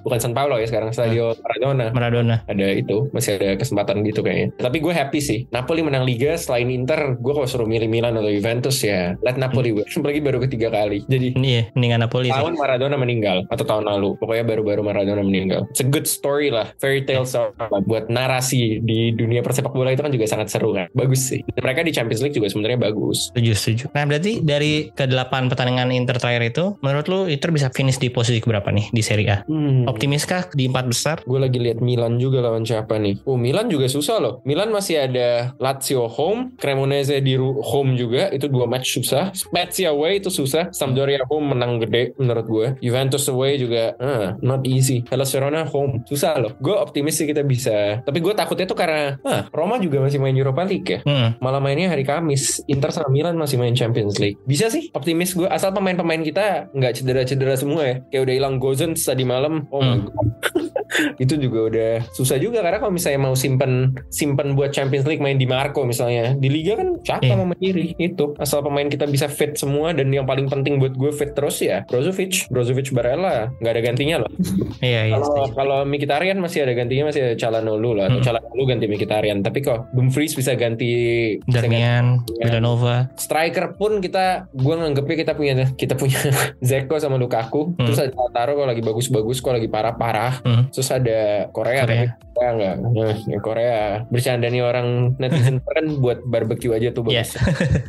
bukan 0.02 0.20
San 0.20 0.34
Paolo 0.34 0.58
ya 0.58 0.68
sekarang 0.68 0.92
Stadio 0.92 1.34
Maradona. 1.42 1.88
Maradona. 1.92 2.36
Ada 2.48 2.68
itu 2.74 3.08
masih 3.12 3.38
ada 3.38 3.56
kesempatan 3.56 4.02
gitu 4.04 4.22
kayaknya. 4.22 4.54
Tapi 4.58 4.78
gue 4.80 4.94
happy 4.94 5.20
sih. 5.20 5.40
Napoli 5.50 5.82
menang 5.82 6.04
Liga 6.04 6.36
selain 6.36 6.68
Inter, 6.70 7.16
gue 7.18 7.34
kalau 7.34 7.48
suruh 7.48 7.68
milih 7.68 7.88
Milan 7.88 8.18
atau 8.18 8.30
Juventus 8.30 8.82
ya 8.82 9.16
let 9.22 9.38
Napoli 9.38 9.72
win. 9.76 9.86
Apalagi 10.02 10.22
baru 10.22 10.40
ketiga 10.44 10.74
kali. 10.74 11.06
Jadi 11.06 11.38
Ini 11.38 11.50
ya 11.50 11.64
mendingan 11.74 12.00
Napoli 12.04 12.28
sih. 12.30 12.36
tahun 12.36 12.54
Maradona 12.58 12.96
meninggal 12.98 13.38
atau 13.48 13.66
tahun 13.66 13.86
lalu 13.86 14.18
pokoknya 14.18 14.46
baru-baru 14.46 14.82
Maradona 14.82 15.22
meninggal 15.22 15.66
it's 15.70 15.82
a 15.82 15.88
good 15.88 16.06
story 16.06 16.50
lah 16.50 16.70
fairy 16.78 17.02
tale 17.06 17.26
story 17.26 17.54
lah. 17.58 17.82
buat 17.86 18.10
narasi 18.10 18.82
di 18.82 19.14
dunia 19.14 19.42
persepak 19.42 19.72
bola 19.72 19.94
itu 19.94 20.02
kan 20.02 20.12
juga 20.12 20.26
sangat 20.28 20.50
seru 20.50 20.74
kan 20.74 20.88
bagus 20.94 21.30
sih 21.30 21.42
Dan 21.56 21.62
mereka 21.66 21.82
di 21.86 21.92
Champions 21.94 22.22
League 22.22 22.36
juga 22.36 22.48
sebenarnya 22.50 22.80
bagus 22.82 23.30
Setuju, 23.32 23.52
setuju. 23.54 23.84
Nah 23.94 24.04
berarti 24.06 24.42
dari 24.42 24.90
ke 24.92 25.06
delapan 25.32 25.48
pertandingan 25.48 25.96
Inter 25.96 26.20
terakhir 26.20 26.44
itu, 26.44 26.66
menurut 26.84 27.08
lu 27.08 27.20
Inter 27.32 27.56
bisa 27.56 27.72
finish 27.72 27.96
di 27.96 28.12
posisi 28.12 28.44
keberapa 28.44 28.68
nih 28.68 28.92
di 28.92 29.00
Serie 29.00 29.32
A? 29.32 29.38
hmm. 29.48 29.88
Optimiskah 29.88 30.52
di 30.52 30.68
empat 30.68 30.92
besar? 30.92 31.16
Gue 31.24 31.40
lagi 31.40 31.56
lihat 31.56 31.80
Milan 31.80 32.20
juga 32.20 32.44
lawan 32.44 32.68
siapa 32.68 33.00
nih. 33.00 33.24
Oh 33.24 33.40
Milan 33.40 33.72
juga 33.72 33.88
susah 33.88 34.20
loh. 34.20 34.44
Milan 34.44 34.76
masih 34.76 35.08
ada 35.08 35.56
Lazio 35.56 36.12
home, 36.12 36.60
Cremonese 36.60 37.24
di 37.24 37.40
home 37.40 37.96
juga. 37.96 38.28
Itu 38.36 38.52
dua 38.52 38.68
match 38.68 38.92
susah. 38.92 39.32
Spezia 39.32 39.96
away 39.96 40.20
itu 40.20 40.28
susah. 40.28 40.68
Sampdoria 40.76 41.24
home 41.32 41.56
menang 41.56 41.80
gede 41.80 42.12
menurut 42.20 42.46
gue. 42.52 42.68
Juventus 42.84 43.24
away 43.32 43.56
juga 43.56 43.96
ah, 44.04 44.36
not 44.44 44.68
easy. 44.68 45.08
Hellas 45.08 45.32
Verona 45.32 45.64
home 45.64 46.04
susah 46.04 46.36
loh. 46.44 46.60
Gue 46.60 46.76
optimis 46.76 47.16
sih 47.16 47.24
kita 47.24 47.48
bisa. 47.48 48.04
Tapi 48.04 48.20
gue 48.20 48.36
takutnya 48.36 48.68
tuh 48.68 48.76
karena 48.76 49.16
ah, 49.24 49.48
Roma 49.56 49.80
juga 49.80 50.04
masih 50.04 50.20
main 50.20 50.36
Europa 50.36 50.68
League 50.68 50.90
ya. 50.92 51.00
Hmm, 51.08 51.40
Malah 51.40 51.64
mainnya 51.64 51.88
hari 51.88 52.04
Kamis. 52.04 52.60
Inter 52.68 52.92
sama 52.92 53.08
Milan 53.08 53.40
masih 53.40 53.56
main 53.56 53.72
Champions 53.72 54.20
League. 54.20 54.36
Bisa 54.44 54.68
sih 54.68 54.92
optimis 54.92 55.21
gue. 55.30 55.46
Asal 55.46 55.70
pemain-pemain 55.72 56.20
kita 56.20 56.74
nggak 56.74 56.94
cedera-cedera 56.96 57.54
semua 57.54 57.82
ya. 57.84 57.96
Kayak 58.08 58.22
udah 58.24 58.36
hilang 58.36 58.56
Gozens 58.58 59.02
tadi 59.02 59.22
malam. 59.22 59.70
Oh 59.70 59.80
my 59.80 59.94
Hmm. 59.94 60.10
God. 60.10 60.28
itu 61.18 61.34
juga 61.38 61.60
udah 61.66 61.92
susah 62.12 62.36
juga 62.36 62.60
karena 62.60 62.78
kalau 62.78 62.92
misalnya 62.92 63.20
mau 63.22 63.34
simpen 63.34 63.72
simpen 64.08 64.54
buat 64.54 64.70
Champions 64.70 65.04
League 65.04 65.20
main 65.20 65.36
di 65.36 65.46
Marco 65.46 65.82
misalnya 65.82 66.34
di 66.34 66.48
Liga 66.48 66.76
kan 66.76 67.00
siapa 67.00 67.24
Iya. 67.24 67.36
mau 67.36 67.48
mandiri 67.48 67.96
itu 67.96 68.36
asal 68.36 68.60
pemain 68.62 68.86
kita 68.86 69.06
bisa 69.06 69.26
fit 69.26 69.54
semua 69.54 69.92
dan 69.92 70.10
yang 70.10 70.24
paling 70.24 70.46
penting 70.46 70.78
buat 70.78 70.92
gue 70.92 71.10
fit 71.10 71.32
terus 71.32 71.60
ya 71.60 71.86
Brozovic 71.86 72.48
Brozovic 72.48 72.92
Barella 72.92 73.54
nggak 73.56 73.72
ada 73.72 73.82
gantinya 73.82 74.16
loh 74.20 74.32
iya 74.82 75.08
iya. 75.08 75.16
kalau 75.16 75.48
kalau 75.54 75.78
Mkhitaryan 75.84 76.38
masih 76.38 76.62
ada 76.62 76.74
gantinya 76.74 77.08
masih 77.08 77.22
ada 77.24 77.36
Calhanoglu 77.36 77.92
lah 77.94 78.06
atau 78.08 78.20
Hmm. 78.20 78.28
Calhanoglu 78.28 78.64
ganti 78.66 78.86
Mkhitaryan 78.86 79.38
tapi 79.40 79.60
kok 79.62 79.88
Dumfries 79.92 80.34
bisa 80.34 80.54
ganti 80.54 80.92
bisa 81.40 81.62
ganti 81.62 81.72
Darmian, 81.72 82.06
Villanova. 82.38 83.08
striker 83.16 83.74
pun 83.74 83.98
kita 84.00 84.50
gue 84.50 84.76
nganggepnya 84.76 85.16
kita 85.18 85.34
punya 85.34 85.54
kita 85.72 85.94
punya 85.96 86.20
Zeko 86.62 86.98
sama 86.98 87.16
Lukaku 87.16 87.64
Hmm. 87.72 87.86
terus 87.86 88.00
ada 88.00 88.12
Lautaro 88.12 88.54
kalau 88.54 88.68
lagi 88.68 88.82
bagus-bagus 88.82 89.38
kalau 89.40 89.56
lagi 89.56 89.70
parah-parah 89.70 90.34
Hmm. 90.42 90.64
Terus 90.82 90.90
ada 90.92 91.20
Korea, 91.50 91.86
Korea. 91.86 92.10
Korea 92.34 92.50
enggak 92.50 92.76
Eh, 92.82 93.18
ya 93.28 93.40
Korea. 93.40 93.80
Bercanda 94.10 94.50
nih 94.50 94.66
orang 94.66 94.88
netizen 95.16 95.62
kan 95.78 95.86
buat 96.02 96.26
barbecue 96.26 96.74
aja 96.74 96.90
tuh 96.90 97.06
Iya. 97.06 97.22
bagus 97.22 97.38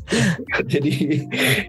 jadi 0.73 0.93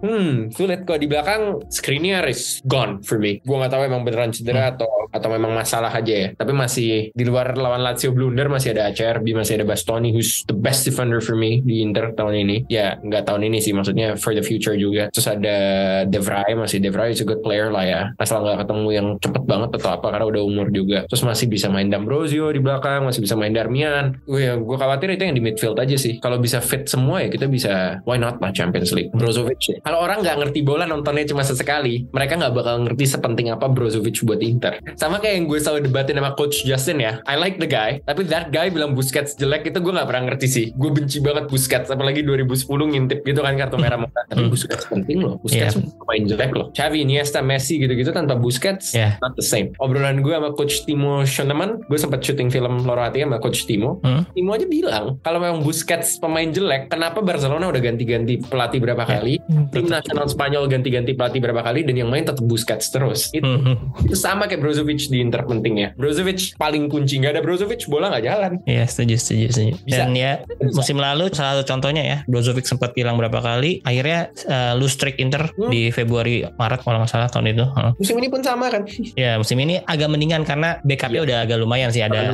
hmm 0.00 0.52
sulit 0.52 0.84
kok. 0.84 1.00
Di 1.00 1.06
belakang 1.06 1.64
Skriniar 1.66 2.28
is 2.28 2.60
gone 2.62 3.00
for 3.00 3.16
me. 3.16 3.40
Gue 3.40 3.56
nggak 3.56 3.72
tahu 3.72 3.82
emang 3.84 4.04
beneran 4.04 4.30
cedera 4.30 4.60
Hmm. 4.64 4.72
atau 4.76 4.90
atau 5.10 5.28
memang 5.30 5.54
masalah 5.54 5.88
aja 5.88 6.10
ya. 6.12 6.28
Tapi 6.34 6.50
masih 6.50 6.90
di 7.10 7.24
luar 7.24 7.54
lawan 7.54 7.80
Lazio 7.80 8.10
blunder 8.10 8.50
masih 8.50 8.74
ada 8.74 8.90
ACRB 8.90 9.32
masih 9.32 9.56
ada 9.56 9.64
Bastoni 9.64 10.10
who's 10.10 10.42
the 10.44 10.56
best 10.56 10.82
defender 10.82 11.18
for 11.18 11.32
me 11.34 11.60
di 11.60 11.80
Inter 11.80 12.12
tahun 12.12 12.34
ini. 12.36 12.56
Ya 12.66 12.98
nggak 12.98 13.24
tahun 13.24 13.46
ini 13.46 13.62
sih 13.62 13.72
maksudnya 13.72 14.18
for 14.18 14.34
the 14.34 14.42
future 14.42 14.74
juga. 14.74 15.08
Terus 15.08 15.30
ada 15.30 15.56
De 16.04 16.18
Vrij 16.18 16.52
masih 16.54 16.82
De 16.82 16.90
Vrij 16.90 17.14
is 17.14 17.22
a 17.22 17.26
good 17.26 17.40
player 17.40 17.70
lah 17.70 17.86
ya. 17.86 18.02
Asal 18.18 18.42
nggak 18.42 18.66
ketemu 18.66 18.88
yang 18.90 19.06
cepet 19.16 19.42
banget 19.44 19.70
atau 19.78 19.90
apa 19.94 20.06
karena 20.10 20.26
udah 20.26 20.42
umur 20.42 20.66
juga 20.68 21.06
terus 21.14 21.22
masih 21.22 21.46
bisa 21.46 21.70
main 21.70 21.86
D'Ambrosio 21.86 22.50
di 22.50 22.58
belakang 22.58 23.06
masih 23.06 23.22
bisa 23.22 23.38
main 23.38 23.54
Darmian. 23.54 24.18
Gue 24.26 24.50
ya, 24.50 24.58
gue 24.58 24.74
khawatir 24.74 25.14
itu 25.14 25.22
yang 25.22 25.38
di 25.38 25.38
midfield 25.38 25.78
aja 25.78 25.94
sih. 25.94 26.18
Kalau 26.18 26.42
bisa 26.42 26.58
fit 26.58 26.90
semua 26.90 27.22
ya 27.22 27.30
kita 27.30 27.46
bisa 27.46 28.02
why 28.02 28.18
not 28.18 28.42
lah 28.42 28.50
Champions 28.50 28.90
League. 28.90 29.14
Brozovic 29.14 29.62
ya. 29.62 29.78
Kalau 29.86 30.02
orang 30.02 30.26
nggak 30.26 30.42
ngerti 30.42 30.66
bola 30.66 30.90
nontonnya 30.90 31.22
cuma 31.30 31.46
sesekali, 31.46 32.10
mereka 32.10 32.34
nggak 32.34 32.50
bakal 32.50 32.82
ngerti 32.82 33.06
sepenting 33.06 33.54
apa 33.54 33.70
Brozovic 33.70 34.26
buat 34.26 34.42
Inter. 34.42 34.82
Sama 34.98 35.22
kayak 35.22 35.38
yang 35.38 35.46
gue 35.46 35.58
selalu 35.62 35.86
debatin 35.86 36.18
sama 36.18 36.34
coach 36.34 36.66
Justin 36.66 36.98
ya. 36.98 37.22
I 37.30 37.38
like 37.38 37.62
the 37.62 37.70
guy, 37.70 38.02
tapi 38.02 38.26
that 38.26 38.50
guy 38.50 38.74
bilang 38.74 38.98
Busquets 38.98 39.38
jelek 39.38 39.70
itu 39.70 39.78
gue 39.78 39.92
nggak 39.94 40.10
pernah 40.10 40.34
ngerti 40.34 40.46
sih. 40.50 40.66
Gue 40.74 40.90
benci 40.90 41.22
banget 41.22 41.46
Busquets, 41.46 41.94
apalagi 41.94 42.26
2010 42.26 42.66
ngintip 42.66 43.22
gitu 43.22 43.38
kan 43.38 43.54
kartu 43.54 43.78
merah 43.78 44.02
muka. 44.02 44.26
Tapi 44.26 44.50
Busquets 44.50 44.90
penting 44.90 45.22
loh. 45.22 45.38
Busquets 45.38 45.78
Yeah. 45.78 46.02
main 46.10 46.26
jelek 46.26 46.52
loh. 46.52 46.74
Xavi, 46.74 47.06
Iniesta, 47.06 47.38
Messi 47.38 47.78
gitu-gitu 47.78 48.10
tanpa 48.10 48.34
Busquets 48.34 48.90
Yeah. 48.90 49.16
not 49.22 49.38
the 49.38 49.46
same. 49.46 49.70
Obrolan 49.78 50.24
gue 50.24 50.32
sama 50.32 50.50
coach 50.56 50.82
Timo 50.88 51.03
Schoenemann, 51.24 51.84
gue 51.84 51.98
sempat 51.98 52.20
syuting 52.20 52.48
film 52.48 52.82
Loro 52.82 53.00
Hati 53.00 53.20
sama 53.20 53.38
coach 53.38 53.64
Timo. 53.64 54.00
Hmm. 54.00 54.24
Timo 54.30 54.52
aja 54.52 54.66
bilang 54.66 55.18
kalau 55.20 55.38
memang 55.38 55.60
Busquets 55.62 56.16
pemain 56.16 56.46
jelek, 56.46 56.88
kenapa 56.88 57.20
Barcelona 57.20 57.68
udah 57.68 57.80
ganti-ganti 57.80 58.40
pelatih 58.40 58.78
berapa 58.78 59.02
Ya. 59.04 59.10
kali? 59.18 59.34
Tim 59.70 59.86
nasional 59.86 60.26
Spanyol 60.26 60.64
ganti-ganti 60.66 61.12
pelatih 61.12 61.40
berapa 61.40 61.60
kali 61.60 61.84
dan 61.84 61.94
yang 61.94 62.08
main 62.08 62.24
tetap 62.24 62.42
Busquets 62.42 62.88
terus. 62.88 63.28
Itu, 63.30 63.44
Hmm. 63.44 63.92
itu 64.02 64.16
sama 64.16 64.46
kayak 64.46 64.60
Brozovic 64.60 65.06
di 65.06 65.20
Inter 65.20 65.44
pentingnya. 65.44 65.92
Brozovic 65.94 66.56
paling 66.56 66.88
kunci, 66.88 67.20
nggak 67.20 67.38
ada 67.38 67.42
Brozovic 67.42 67.84
bola 67.86 68.08
nggak 68.10 68.24
jalan. 68.24 68.52
Iya 68.64 68.84
setuju 68.84 69.14
setuju 69.16 69.46
setuju. 69.50 69.72
Bisa. 69.84 69.96
Dan 70.04 70.10
ya 70.14 70.32
Bisa. 70.42 70.74
musim 70.74 70.96
lalu 70.96 71.28
salah 71.30 71.60
satu 71.60 71.64
contohnya 71.68 72.02
ya 72.02 72.18
Brozovic 72.26 72.64
sempat 72.64 72.92
hilang 72.94 73.16
berapa 73.16 73.38
kali. 73.38 73.80
Akhirnya 73.82 74.30
uh, 74.46 74.72
lose 74.74 74.94
streak 74.94 75.18
Inter 75.18 75.46
Hmm. 75.54 75.70
di 75.70 75.90
Februari 75.90 76.42
Maret 76.46 76.80
kalau 76.82 76.98
nggak 76.98 77.10
salah 77.10 77.28
tahun 77.28 77.52
itu. 77.52 77.64
Heeh. 77.66 77.92
Musim 77.98 78.16
ini 78.18 78.28
pun 78.28 78.40
sama 78.40 78.66
kan? 78.68 78.82
Ya 79.14 79.36
musim 79.36 79.58
ini 79.58 79.80
agak 79.84 80.08
mendingan 80.08 80.42
karena 80.42 80.80
backupnya 80.94 81.20
Iya. 81.20 81.26
udah 81.26 81.38
agak 81.46 81.58
lumayan 81.58 81.90
sih 81.90 82.02
ada 82.02 82.30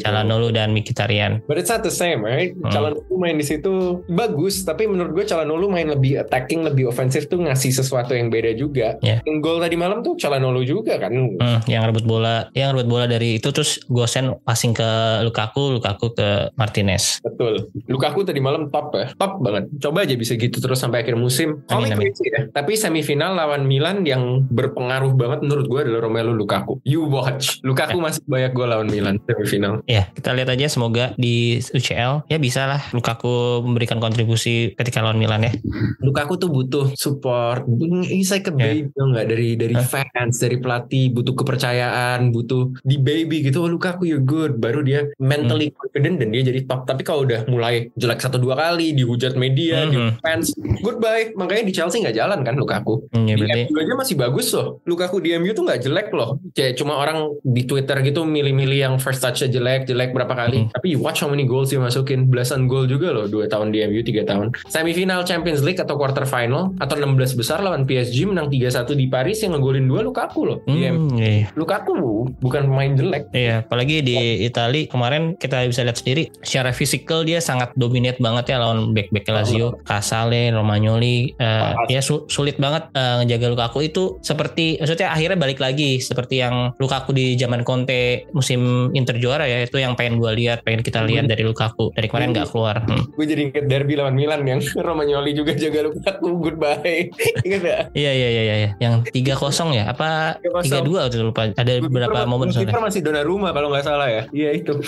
Calhanoglu 0.00 0.48
dan 0.52 0.72
Mkhitaryan. 0.72 1.44
But 1.44 1.60
it's 1.60 1.70
not 1.70 1.84
the 1.84 1.92
same, 1.92 2.24
right? 2.24 2.52
Hmm. 2.56 2.72
Calhanoglu 2.72 3.14
main 3.16 3.36
di 3.36 3.46
situ 3.46 4.02
bagus, 4.08 4.64
tapi 4.64 4.88
menurut 4.88 5.12
gue 5.14 5.24
Calhanoglu 5.28 5.68
main 5.68 5.88
lebih 5.88 6.24
attacking, 6.24 6.64
lebih 6.64 6.88
ofensif 6.88 7.28
tuh 7.28 7.40
ngasih 7.40 7.72
sesuatu 7.72 8.16
yang 8.16 8.32
beda 8.32 8.56
juga. 8.56 8.96
Yeah. 9.04 9.20
Yang 9.24 9.36
gol 9.44 9.58
tadi 9.60 9.76
malam 9.76 10.00
tuh 10.00 10.16
Calhanoglu 10.16 10.64
juga 10.64 10.96
kan. 10.96 11.12
Hmm, 11.12 11.60
yang 11.68 11.84
rebut 11.86 12.04
bola, 12.04 12.48
yang 12.56 12.74
rebut 12.74 12.88
bola 12.88 13.04
dari 13.04 13.38
itu 13.38 13.48
terus 13.52 13.80
Gosen 13.86 14.36
passing 14.42 14.72
ke 14.72 14.88
Lukaku, 15.24 15.76
Lukaku 15.78 16.12
ke 16.16 16.52
Martinez. 16.56 17.20
Betul. 17.20 17.68
Lukaku 17.86 18.24
tadi 18.24 18.40
malam 18.40 18.72
top 18.72 18.94
ya, 18.96 19.06
top 19.16 19.40
banget. 19.44 19.68
Coba 19.78 20.04
aja 20.08 20.14
bisa 20.16 20.34
gitu 20.34 20.58
terus 20.58 20.80
sampai 20.80 21.04
akhir 21.04 21.16
musim. 21.18 21.60
Amin, 21.68 21.92
amin. 21.94 22.12
ya. 22.24 22.48
Tapi 22.50 22.74
semifinal 22.78 23.34
lawan 23.36 23.64
Milan 23.68 24.02
yang 24.04 24.46
berpengaruh 24.48 25.12
banget 25.14 25.44
menurut 25.44 25.66
gue 25.68 25.80
adalah 25.88 26.00
Romelu 26.08 26.32
Lukaku. 26.34 26.80
You 26.86 27.04
watch. 27.06 27.60
Lukaku 27.62 27.97
masih 27.98 28.22
banyak 28.24 28.52
gol 28.52 28.68
lawan 28.68 28.86
Milan 28.86 29.16
semifinal. 29.22 29.82
Ya, 29.84 30.10
kita 30.10 30.32
lihat 30.32 30.48
aja 30.48 30.66
semoga 30.66 31.12
di 31.14 31.58
UCL 31.60 32.26
ya 32.26 32.38
bisa 32.38 32.64
lah 32.64 32.82
Lukaku 32.90 33.62
memberikan 33.62 33.98
kontribusi 33.98 34.72
ketika 34.74 35.00
lawan 35.00 35.16
Milan 35.16 35.44
ya. 35.44 35.52
Lukaku 36.00 36.36
tuh 36.36 36.48
butuh 36.48 36.92
support. 36.94 37.64
He's 38.04 38.28
like 38.28 38.44
a 38.44 38.54
Yeah. 38.54 38.74
baby, 38.74 38.90
tau 38.90 39.06
nggak 39.06 39.26
dari 39.28 39.48
dari 39.54 39.74
Hah? 39.74 39.86
fans, 39.86 40.34
dari 40.36 40.56
pelatih, 40.58 41.12
butuh 41.12 41.34
kepercayaan, 41.36 42.30
butuh 42.30 42.74
di 42.82 42.98
baby 42.98 43.42
gitu. 43.42 43.62
Oh, 43.62 43.70
Lukaku 43.70 44.02
you're 44.04 44.18
good. 44.20 44.56
Baru 44.56 44.82
dia 44.82 45.06
mentally 45.18 45.70
Hmm. 45.70 45.76
confident 45.78 46.16
dan 46.18 46.28
dia 46.30 46.42
jadi 46.42 46.60
top. 46.64 46.84
Tapi 46.84 47.02
kalau 47.02 47.22
udah 47.22 47.46
mulai 47.46 47.92
jelek 47.94 48.18
satu 48.18 48.36
dua 48.36 48.54
kali, 48.54 48.90
dihujat 48.92 49.34
media, 49.34 49.86
Mhm. 49.86 49.90
di 49.90 49.98
fans, 50.18 50.46
goodbye. 50.80 51.30
Makanya 51.34 51.62
di 51.62 51.72
Chelsea 51.72 52.00
nggak 52.00 52.16
jalan 52.16 52.40
kan 52.42 52.54
Lukaku. 52.54 53.06
Hmm, 53.12 53.26
ya 53.26 53.34
di 53.34 53.40
berarti 53.40 53.60
MU 53.68 53.78
aja 53.78 53.94
masih 53.94 54.14
bagus 54.16 54.46
loh. 54.50 54.82
Lukaku 54.82 55.16
di 55.18 55.30
MU 55.32 55.52
tuh 55.52 55.62
nggak 55.62 55.80
jelek 55.80 56.08
loh. 56.10 56.42
Kayak 56.50 56.74
cuma 56.74 56.96
orang 56.96 57.38
di 57.40 57.62
Twitter 57.62 57.77
gitu 57.84 58.24
milih-milih 58.24 58.78
yang 58.78 58.94
first 58.96 59.20
touch-nya 59.20 59.50
jelek, 59.52 59.84
jelek 59.86 60.10
berapa 60.16 60.32
kali. 60.32 60.66
Hmm. 60.66 60.70
Tapi 60.72 60.96
you 60.96 60.98
watch 60.98 61.20
how 61.20 61.28
many 61.30 61.44
goals 61.44 61.70
dia 61.70 61.78
masukin. 61.78 62.26
Belasan 62.26 62.66
gol 62.66 62.88
juga 62.88 63.12
loh. 63.12 63.28
Dua 63.28 63.46
tahun 63.46 63.70
di 63.70 63.84
MU, 63.86 64.00
tiga 64.02 64.24
tahun. 64.24 64.54
Semifinal 64.70 65.22
Champions 65.28 65.60
League 65.62 65.78
atau 65.78 65.94
quarter 66.00 66.24
final 66.24 66.72
atau 66.78 66.94
16 66.98 67.38
besar 67.38 67.60
lawan 67.60 67.84
PSG 67.84 68.28
menang 68.28 68.48
3-1 68.48 68.94
di 68.94 69.06
Paris 69.06 69.42
yang 69.44 69.54
ngegolin 69.58 69.86
dua 69.86 70.00
Lukaku 70.02 70.40
loh. 70.48 70.58
Hmm, 70.64 71.12
iya. 71.18 71.50
Lukaku 71.54 72.28
bukan 72.40 72.70
pemain 72.70 72.92
jelek. 72.96 73.30
Iya, 73.34 73.66
apalagi 73.66 74.00
di 74.00 74.46
Itali 74.46 74.88
kemarin 74.88 75.36
kita 75.36 75.66
bisa 75.68 75.84
lihat 75.84 75.98
sendiri 76.00 76.30
secara 76.40 76.72
fisikal 76.72 77.22
dia 77.26 77.42
sangat 77.42 77.74
dominate 77.76 78.18
banget 78.22 78.54
ya 78.54 78.62
lawan 78.62 78.94
back-back 78.96 79.28
Lazio, 79.28 79.76
Casale, 79.84 80.50
Romagnoli. 80.54 81.34
Parah. 81.38 81.86
ya 81.90 82.00
su- 82.00 82.24
sulit 82.30 82.56
banget 82.56 82.88
eh, 82.94 83.14
ngejaga 83.22 83.46
Lukaku 83.52 83.78
itu 83.84 84.18
seperti 84.22 84.78
maksudnya 84.80 85.12
akhirnya 85.12 85.38
balik 85.38 85.58
lagi 85.60 85.98
seperti 86.00 86.40
yang 86.40 86.72
Lukaku 86.78 87.12
di 87.12 87.34
zaman 87.36 87.62
Conte 87.68 88.00
musim 88.32 88.88
Inter 88.92 89.20
juara 89.20 89.44
ya 89.44 89.60
itu 89.60 89.76
yang 89.76 89.92
pengen 89.92 90.16
gua 90.16 90.32
lihat, 90.32 90.64
pengen 90.64 90.80
kita 90.80 91.04
lihat 91.04 91.28
Hmm. 91.28 91.30
dari 91.30 91.44
Lukaku. 91.44 91.92
Dari 91.92 92.08
kemarin 92.08 92.32
nggak 92.32 92.48
keluar. 92.48 92.80
Hmm. 92.80 93.04
Gue 93.12 93.26
jadi 93.26 93.44
inget 93.44 93.68
derby 93.68 93.92
lawan 93.92 94.16
Milan 94.16 94.40
yang 94.42 94.64
Romagnoli 94.88 95.36
juga 95.36 95.52
jaga 95.52 95.84
Lukaku. 95.84 96.40
Goodbye. 96.40 97.12
Ingat 97.46 97.60
gak? 97.60 97.80
Iya 97.92 98.10
iya 98.10 98.28
iya 98.32 98.42
iya. 98.56 98.70
Yang 98.78 98.94
3-0 99.12 99.36
ya? 99.70 99.84
Apa 99.86 100.40
3-0. 100.40 100.88
3-2 100.88 100.96
waktu 100.96 101.14
itu 101.14 101.24
lupa. 101.26 101.42
Ada 101.52 101.72
beberapa 101.78 102.18
momen 102.24 102.48
soalnya. 102.48 102.72
Masih 102.78 103.04
Donnarumma 103.04 103.52
kalau 103.52 103.68
nggak 103.68 103.84
salah 103.84 104.08
ya. 104.08 104.22
Iya 104.32 104.50
itu. 104.56 104.72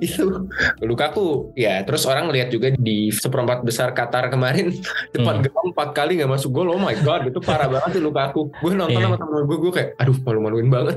itu 0.00 0.24
Lukaku 0.80 1.54
ya 1.54 1.80
terus 1.82 2.04
orang 2.04 2.28
lihat 2.28 2.50
juga 2.50 2.70
di 2.72 3.10
seperempat 3.10 3.62
besar 3.62 3.92
Qatar 3.92 4.28
kemarin 4.28 4.74
depan 5.10 5.28
Hmm. 5.30 5.46
gawang 5.46 5.68
empat 5.70 5.88
kali 5.92 6.18
nggak 6.18 6.26
masuk 6.28 6.50
gol 6.50 6.68
oh 6.68 6.76
my 6.76 6.92
god 6.98 7.22
itu 7.24 7.38
parah 7.38 7.66
banget 7.66 7.96
sih 7.96 8.02
Lukaku 8.02 8.50
gue 8.52 8.70
nonton 8.72 8.92
Iya. 8.92 9.06
sama 9.06 9.16
temen 9.16 9.42
gue 9.46 9.58
gue 9.58 9.72
kayak 9.72 9.88
aduh 9.96 10.16
malu-maluin 10.20 10.66
banget 10.66 10.96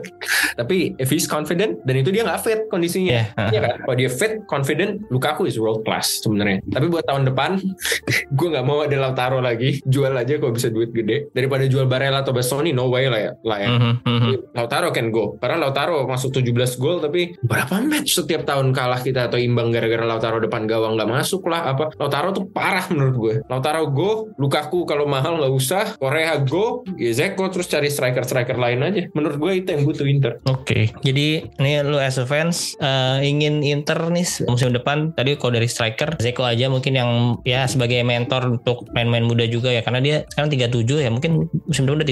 tapi 0.53 0.72
if 0.97 1.09
he's 1.09 1.25
confident 1.29 1.79
dan 1.83 1.95
itu 1.99 2.09
dia 2.09 2.25
nggak 2.25 2.41
fit 2.41 2.59
kondisinya 2.69 3.11
Iya. 3.13 3.25
Iya 3.51 3.59
kan 3.61 3.75
kalau 3.85 3.95
dia 3.99 4.09
fit 4.09 4.33
confident 4.47 5.05
Lukaku 5.11 5.45
is 5.45 5.59
world 5.59 5.85
class 5.85 6.23
sebenarnya 6.23 6.63
tapi 6.71 6.89
buat 6.89 7.05
tahun 7.05 7.29
depan 7.29 7.59
gue 8.37 8.47
nggak 8.47 8.65
mau 8.65 8.81
ada 8.85 8.97
Lautaro 8.97 9.39
lagi 9.43 9.83
jual 9.83 10.13
aja 10.15 10.39
kalau 10.39 10.53
bisa 10.55 10.71
duit 10.71 10.89
gede 10.95 11.29
daripada 11.35 11.67
jual 11.67 11.85
Barella 11.85 12.23
atau 12.23 12.31
Bastoni 12.31 12.71
no 12.71 12.87
way 12.89 13.11
lah 13.11 13.19
ya, 13.19 13.31
lah 13.43 13.57
ya. 13.59 13.69
Mhm, 13.69 13.93
mhm. 14.05 14.33
Lautaro 14.55 14.89
can 14.95 15.09
go. 15.09 15.35
Karena 15.37 15.67
Lautaro 15.67 16.05
masuk 16.07 16.39
17 16.39 16.79
gol 16.79 16.97
tapi 17.03 17.35
berapa 17.43 17.83
match 17.83 18.15
setiap 18.17 18.47
tahun 18.47 18.71
kalah 18.71 19.03
kita 19.03 19.27
atau 19.27 19.37
imbang 19.37 19.73
gara-gara 19.73 20.05
Lautaro 20.07 20.39
depan 20.39 20.65
gawang 20.69 20.95
nggak 20.95 21.09
masuk 21.09 21.45
lah 21.49 21.75
apa. 21.75 21.91
Lautaro 21.99 22.31
tuh 22.31 22.45
parah 22.47 22.87
menurut 22.89 23.15
gue. 23.17 23.33
Lautaro 23.51 23.83
go, 23.91 24.11
Lukaku 24.39 24.87
kalau 24.87 25.05
mahal 25.09 25.41
nggak 25.41 25.53
usah, 25.53 25.83
Korea 25.99 26.39
go, 26.41 26.87
ya 26.95 27.11
Zeko 27.11 27.49
terus 27.51 27.67
cari 27.67 27.91
striker-striker 27.91 28.55
lain 28.55 28.79
aja. 28.85 29.01
Menurut 29.11 29.37
gue 29.37 29.51
itu 29.59 29.69
yang 29.73 29.83
butuh 29.83 30.07
Inter. 30.07 30.33
Oke, 30.47 30.62
jadi 31.03 31.27
ini 31.59 31.71
lu 31.83 31.99
as 31.99 32.15
a 32.17 32.25
fans 32.25 32.75
eh, 32.79 33.23
ingin 33.23 33.63
Inter 33.63 33.97
nih 34.09 34.25
musim 34.47 34.71
depan 34.71 35.11
tadi 35.13 35.35
kalau 35.35 35.55
dari 35.55 35.67
striker 35.67 36.15
Zeko 36.19 36.43
aja 36.45 36.67
mungkin 36.67 36.93
yang 36.95 37.09
ya 37.43 37.65
sebagai 37.65 37.99
mentor 38.03 38.59
untuk 38.59 38.87
main-main 38.93 39.23
muda 39.25 39.43
juga 39.47 39.71
ya 39.71 39.81
karena 39.81 39.99
dia 39.99 40.15
sekarang 40.31 40.49
37 40.51 41.03
ya 41.03 41.09
mungkin 41.09 41.47
musim 41.65 41.83
depan 41.87 41.99
udah 42.03 42.07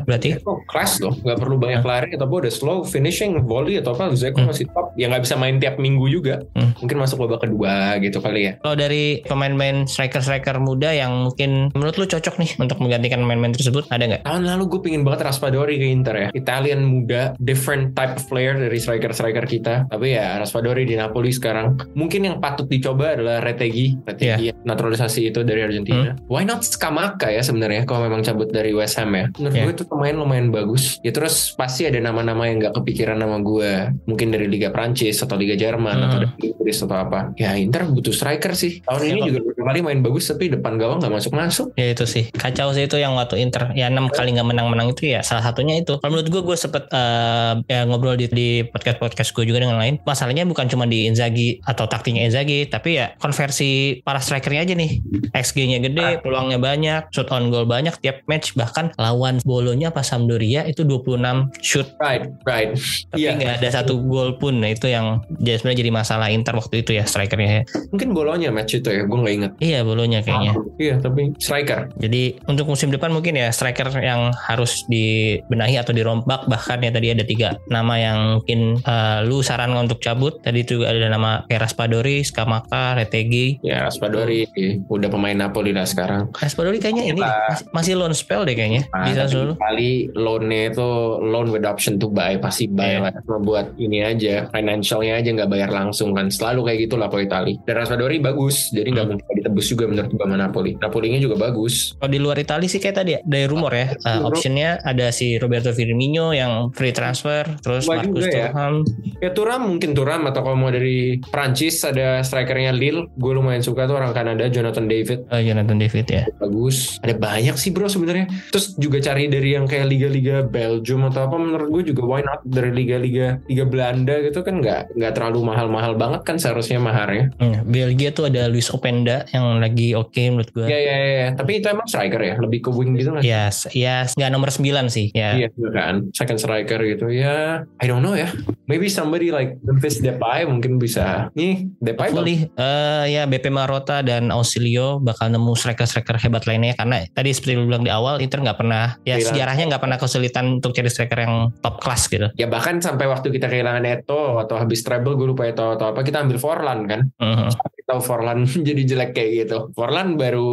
38 0.00 0.06
berarti. 0.08 0.28
Zeko 0.40 0.52
kelas 0.64 0.92
loh, 1.04 1.14
nggak 1.20 1.38
perlu 1.38 1.56
banyak 1.60 1.82
lari 1.84 2.10
atau 2.16 2.26
udah 2.26 2.52
slow 2.52 2.78
finishing 2.86 3.36
volley 3.44 3.78
atau 3.78 3.92
apa 3.94 4.14
Zeko 4.16 4.40
Hmm. 4.40 4.50
masih 4.50 4.66
top. 4.72 4.92
Ya 4.96 5.06
nggak 5.10 5.22
bisa 5.28 5.34
main 5.38 5.56
tiap 5.60 5.76
minggu 5.78 6.06
juga. 6.10 6.42
Hmm. 6.56 6.72
Mungkin 6.80 6.96
masuk 6.98 7.26
babak 7.26 7.46
kedua 7.46 7.96
gitu 8.00 8.18
kali 8.18 8.50
ya. 8.50 8.52
Kalau 8.60 8.76
dari 8.76 9.20
pemain-pemain 9.24 9.86
striker-striker 9.86 10.56
muda 10.58 10.90
yang 10.90 11.30
mungkin 11.30 11.70
menurut 11.76 11.94
lu 12.00 12.06
cocok 12.08 12.40
nih 12.40 12.50
untuk 12.58 12.78
menggantikan 12.80 13.20
main-main 13.22 13.52
tersebut 13.52 13.86
ada 13.92 14.04
nggak? 14.04 14.22
Tahun 14.24 14.42
lalu 14.42 14.62
gue 14.70 14.80
pingin 14.90 15.02
banget 15.04 15.28
Raspadori 15.28 15.76
ke 15.76 15.86
Inter 15.86 16.14
ya. 16.16 16.28
Italian 16.32 16.80
muda, 16.88 17.36
different 17.42 17.83
type 17.92 18.16
of 18.16 18.24
player 18.24 18.56
dari 18.56 18.80
striker-striker 18.80 19.44
kita. 19.44 19.74
Tapi 19.90 20.16
ya 20.16 20.40
Raspadori 20.40 20.88
di 20.88 20.96
Napoli 20.96 21.28
sekarang. 21.28 21.76
Mungkin 21.92 22.24
yang 22.24 22.36
patut 22.40 22.64
dicoba 22.64 23.12
adalah 23.12 23.44
Retegi. 23.44 24.00
Retegi 24.06 24.48
ya, 24.48 24.54
naturalisasi 24.64 25.28
itu 25.28 25.44
dari 25.44 25.60
Argentina. 25.60 26.16
Why 26.30 26.48
not 26.48 26.64
Skamaka 26.64 27.28
ya 27.28 27.44
sebenarnya 27.44 27.84
kalau 27.84 28.06
memang 28.06 28.24
cabut 28.24 28.48
dari 28.48 28.72
West 28.72 28.96
Ham 28.96 29.12
ya. 29.12 29.28
Menurut 29.36 29.52
Yeah. 29.54 29.70
gue 29.70 29.74
itu 29.76 29.84
pemain 29.86 30.14
lumayan 30.14 30.48
bagus. 30.50 30.98
Ya 31.02 31.10
terus 31.10 31.54
pasti 31.54 31.86
ada 31.86 31.98
nama-nama 31.98 32.46
yang 32.46 32.58
gak 32.58 32.74
kepikiran 32.74 33.18
nama 33.18 33.38
gue. 33.38 33.92
Mungkin 34.06 34.30
dari 34.30 34.46
Liga 34.46 34.70
Prancis 34.70 35.18
atau 35.20 35.34
Liga 35.34 35.54
Jerman 35.54 35.94
Hmm. 35.94 36.04
atau 36.06 36.18
dari 36.22 36.50
Inggris 36.50 36.78
atau 36.82 36.96
apa. 36.96 37.30
Ya 37.34 37.54
Inter 37.54 37.86
butuh 37.86 38.10
striker 38.10 38.54
sih. 38.54 38.82
Tahun 38.82 39.02
ini 39.02 39.20
juga 39.30 39.40
kali 39.64 39.80
main 39.80 40.00
bagus 40.00 40.28
tapi 40.28 40.48
depan 40.48 40.76
gawang 40.76 41.00
gak 41.00 41.10
masuk-masuk. 41.10 41.72
Ya 41.74 41.90
itu 41.90 42.04
sih 42.04 42.28
kacau 42.30 42.70
sih 42.70 42.84
itu 42.84 42.96
yang 42.96 43.16
waktu 43.16 43.40
Inter 43.40 43.72
ya 43.72 43.88
enam 43.88 44.06
kali 44.08 44.32
nggak 44.32 44.46
menang-menang 44.46 44.92
itu 44.92 45.10
ya 45.10 45.20
salah 45.20 45.42
satunya 45.42 45.80
itu. 45.80 45.96
Kalau 45.98 46.10
menurut 46.12 46.28
gue 46.28 46.42
gue 46.44 46.56
sempet 46.56 46.84
eh, 46.88 47.52
ya 47.66 47.80
ngobrol 47.84 48.14
di, 48.14 48.26
di 48.28 48.48
podcast 48.62 48.98
podcast 48.98 49.30
gue 49.32 49.44
juga 49.44 49.64
dengan 49.64 49.76
lain. 49.76 49.98
Masalahnya 50.04 50.44
bukan 50.44 50.68
cuma 50.68 50.84
di 50.84 51.08
Inzaghi 51.08 51.64
atau 51.64 51.84
taktiknya 51.84 52.28
Inzaghi 52.28 52.68
tapi 52.68 52.96
ya 52.96 53.16
konversi 53.18 54.00
para 54.00 54.20
strikernya 54.20 54.62
aja 54.62 54.74
nih. 54.76 55.00
XG-nya 55.32 55.78
gede, 55.80 56.20
peluangnya 56.20 56.58
banyak, 56.58 57.10
shoot 57.10 57.28
on 57.30 57.48
goal 57.48 57.64
banyak 57.64 57.96
tiap 57.98 58.22
match 58.28 58.52
bahkan 58.54 58.92
lawan 58.96 59.40
Bolonya 59.42 59.90
pas 59.90 60.04
Sampdoria 60.04 60.62
itu 60.64 60.84
26 60.84 61.50
shoot 61.60 61.88
Right, 61.98 62.28
right. 62.44 62.76
tapi 63.10 63.22
Iya. 63.22 63.32
nggak 63.38 63.54
ada 63.62 63.68
satu 63.72 63.98
gol 64.04 64.36
pun. 64.36 64.60
Nah 64.60 64.70
itu 64.70 64.86
yang 64.86 65.22
sebenarnya 65.38 65.78
jadi 65.80 65.90
masalah 65.90 66.28
Inter 66.28 66.54
waktu 66.54 66.82
itu 66.82 66.92
ya 66.92 67.04
strikernya. 67.06 67.50
ya. 67.50 67.62
Mungkin 67.90 68.08
bolonya 68.12 68.50
match 68.50 68.76
itu 68.76 68.88
ya, 68.90 69.02
gue 69.04 69.18
nggak 69.18 69.34
inget. 69.34 69.52
Iya 69.56 69.82
Bolonya 69.82 70.20
kayaknya. 70.20 70.52
Iya, 70.74 70.94
tapi 70.98 71.30
striker. 71.36 71.90
Jadi 71.96 72.22
untuk 72.44 72.66
musim 72.66 72.88
depan 72.88 73.10
mungkin 73.10 73.34
ya 73.34 73.48
striker 73.48 73.90
yang 73.96 74.34
harus 74.34 74.82
dibenahi 74.86 75.76
atau 75.76 75.90
dirombak 75.90 76.46
bahkan 76.46 76.78
ya 76.78 76.90
tadi 76.90 77.08
ada 77.08 77.22
tiga 77.22 77.54
nama 77.66 77.94
yang 77.94 78.18
mungkin 78.36 78.78
eh, 78.78 79.18
lu 79.22 79.40
saran 79.40 79.72
untuk 79.72 79.98
cabut 79.98 80.40
tadi 80.40 80.62
juga 80.62 80.90
ada 80.90 81.08
nama 81.08 81.44
kayak 81.44 81.62
Raspadori, 81.64 82.22
Skamaka, 82.22 82.96
Retegi. 82.96 83.58
Ya 83.60 83.84
Raspadori 83.84 84.46
udah 84.84 85.08
pemain 85.08 85.36
Napoli 85.36 85.70
lah 85.70 85.84
sekarang. 85.84 86.30
Raspadori 86.32 86.78
kayaknya 86.78 87.04
ini 87.06 87.20
Lah. 87.20 87.50
masih, 87.50 87.66
masih 87.70 87.92
loan 87.94 88.12
spell 88.12 88.42
deh 88.42 88.52
kayaknya 88.52 88.86
Nah, 88.86 89.06
tapi 89.06 89.16
Sassuolo. 89.16 89.54
kali 89.56 89.90
loan-nya 90.12 90.70
itu 90.70 90.88
loan 91.20 91.48
with 91.48 91.64
option 91.64 91.96
to 91.96 92.08
buy 92.08 92.36
pasti 92.36 92.66
buy 92.66 92.86
Iya. 92.90 92.98
lah. 93.00 93.12
Cuma 93.20 93.38
buat 93.38 93.66
ini 93.76 94.00
aja 94.00 94.46
financialnya 94.48 95.18
aja 95.18 95.28
nggak 95.30 95.48
bayar 95.48 95.70
langsung 95.70 96.12
kan 96.12 96.28
selalu 96.28 96.60
kayak 96.64 96.78
gitu 96.82 96.94
lah 96.94 97.06
po 97.06 97.18
Itali. 97.18 97.58
Dan 97.62 97.74
Raspadori 97.76 98.18
bagus 98.18 98.70
jadi 98.70 98.88
nggak 98.88 99.04
Hmm. 99.04 99.12
mungkin 99.14 99.36
ditebus 99.44 99.66
juga 99.68 99.84
menurut 99.84 100.08
gua 100.16 100.24
sama 100.24 100.36
Napoli. 100.40 100.72
Napolinya 100.80 101.20
juga 101.20 101.36
bagus. 101.36 101.92
Kalau 102.00 102.08
di 102.08 102.16
luar 102.16 102.40
Italia 102.40 102.64
sih 102.64 102.80
kayak 102.80 102.96
tadi 102.96 103.10
ya, 103.14 103.20
dari 103.22 103.44
rumor 103.44 103.76
ya, 103.76 103.92
uh, 103.92 104.24
optionnya 104.24 104.80
ada 104.80 105.12
si 105.12 105.36
Roberto 105.36 105.68
Firmino 105.70 106.32
yang 106.32 106.72
free 106.72 106.96
transfer, 106.96 107.44
terus 107.60 107.84
Wah, 107.84 108.00
Marcus 108.00 108.24
ya. 108.26 108.48
Thuram. 108.48 108.74
Ya 109.20 109.30
Turam 109.36 109.62
mungkin 109.68 109.92
Turam 109.92 110.24
atau 110.24 110.40
kalau 110.40 110.56
mau 110.56 110.72
dari 110.72 111.20
Prancis 111.28 111.84
ada 111.84 112.24
strikernya 112.24 112.72
Lille. 112.72 113.12
Gue 113.20 113.36
lumayan 113.36 113.60
suka 113.60 113.84
tuh 113.84 114.00
orang 114.00 114.16
Kanada 114.16 114.48
Jonathan 114.48 114.88
David. 114.88 115.28
Oh, 115.28 115.40
Jonathan 115.40 115.76
David 115.76 116.06
ya. 116.08 116.22
bagus 116.38 116.96
ada 117.02 117.12
banyak 117.16 117.56
sih 117.56 117.74
bro 117.74 117.90
sebenarnya 117.90 118.30
terus 118.48 118.76
juga 118.76 119.00
cari 119.00 119.26
dari 119.26 119.56
yang 119.56 119.66
kayak 119.66 119.90
liga-liga 119.90 120.44
Belgium 120.44 121.08
atau 121.10 121.26
apa 121.26 121.36
menurut 121.36 121.68
gue 121.72 121.92
juga 121.92 122.02
why 122.06 122.22
not 122.22 122.40
dari 122.46 122.70
liga-liga 122.70 123.40
liga 123.48 123.64
Belanda 123.66 124.14
gitu 124.22 124.40
kan 124.40 124.62
nggak 124.62 124.94
nggak 124.94 125.12
terlalu 125.16 125.40
mahal-mahal 125.44 125.98
banget 125.98 126.22
kan 126.22 126.36
seharusnya 126.38 126.78
maharnya 126.78 127.32
Hmm, 127.36 127.66
Belgia 127.66 128.14
tuh 128.14 128.30
ada 128.30 128.46
Luis 128.46 128.70
Openda 128.70 129.26
yang 129.34 129.58
lagi 129.58 129.92
oke 129.92 130.22
menurut 130.24 130.50
gue. 130.50 130.64
ya 130.64 130.78
ya 130.78 130.96
ya 130.96 131.28
tapi 131.34 131.58
itu 131.58 131.66
emang 131.66 131.84
striker 131.84 132.16
ya 132.16 132.34
lebih 132.38 132.62
ke 132.62 132.70
wing 132.70 132.94
gitu 132.94 133.10
sih? 133.18 133.26
Ya, 133.26 133.50
ya 133.68 133.96
nggak 134.08 134.30
nomor 134.30 134.48
9 134.48 134.62
sih. 134.86 135.10
Ya. 135.10 135.34
Iya 135.34 135.48
juga 135.50 135.70
kan 135.74 135.94
second 136.14 136.38
striker 136.38 136.78
gitu 136.80 137.10
ya 137.10 137.66
I 137.76 137.86
don't 137.86 138.00
know 138.00 138.14
ya 138.14 138.30
maybe 138.64 138.86
somebody 138.86 139.28
like 139.28 139.58
Memphis 139.60 139.98
Depay 139.98 140.46
mungkin 140.46 140.78
bisa 140.78 141.28
nih 141.32 141.66
Depay. 141.78 142.08
Hopefully 142.08 142.46
eh, 142.48 143.04
ya 143.10 143.26
BP 143.26 143.50
Marota 143.50 144.00
dan 144.00 144.30
Ausilio 144.30 144.96
bakal 144.96 145.28
nemu 145.28 145.52
striker-striker 145.52 146.16
hebat 146.16 146.44
lainnya 146.44 146.72
karena 146.72 147.02
tadi 147.10 147.30
seperti 147.30 147.56
lu 147.56 147.66
bilang 147.66 147.82
di 147.82 147.90
awal 147.90 148.18
Inter 148.18 148.38
nggak 148.40 148.56
pernah 148.56 148.94
ya 149.02 149.18
sejarahnya 149.18 149.66
nggak 149.66 149.82
pernah 149.82 149.98
kesulitan 149.98 150.58
untuk 150.58 150.70
cari 150.70 150.86
striker 150.86 151.18
yang 151.18 151.34
top 151.58 151.80
class 151.80 152.06
gitu. 152.06 152.30
ya 152.34 152.46
bahkan 152.46 152.78
sampai 152.78 153.04
waktu 153.04 153.28
kita 153.28 153.48
kehilangan 153.48 153.82
Eto 153.82 154.38
atau 154.38 154.54
habis 154.54 154.80
treble 154.80 155.14
gue 155.14 155.26
lupa 155.26 155.44
Eto 155.44 155.74
atau 155.74 155.90
apa 155.90 156.00
kita 156.00 156.20
ambil 156.20 156.38
Forlan 156.38 156.86
kan 156.86 157.00
Mhm. 157.16 157.50
tahu 157.84 158.00
Forlan 158.00 158.48
jadi 158.68 158.82
jelek 158.86 159.10
kayak 159.12 159.23
gitu. 159.34 159.72
Forlan 159.72 160.14
baru 160.14 160.50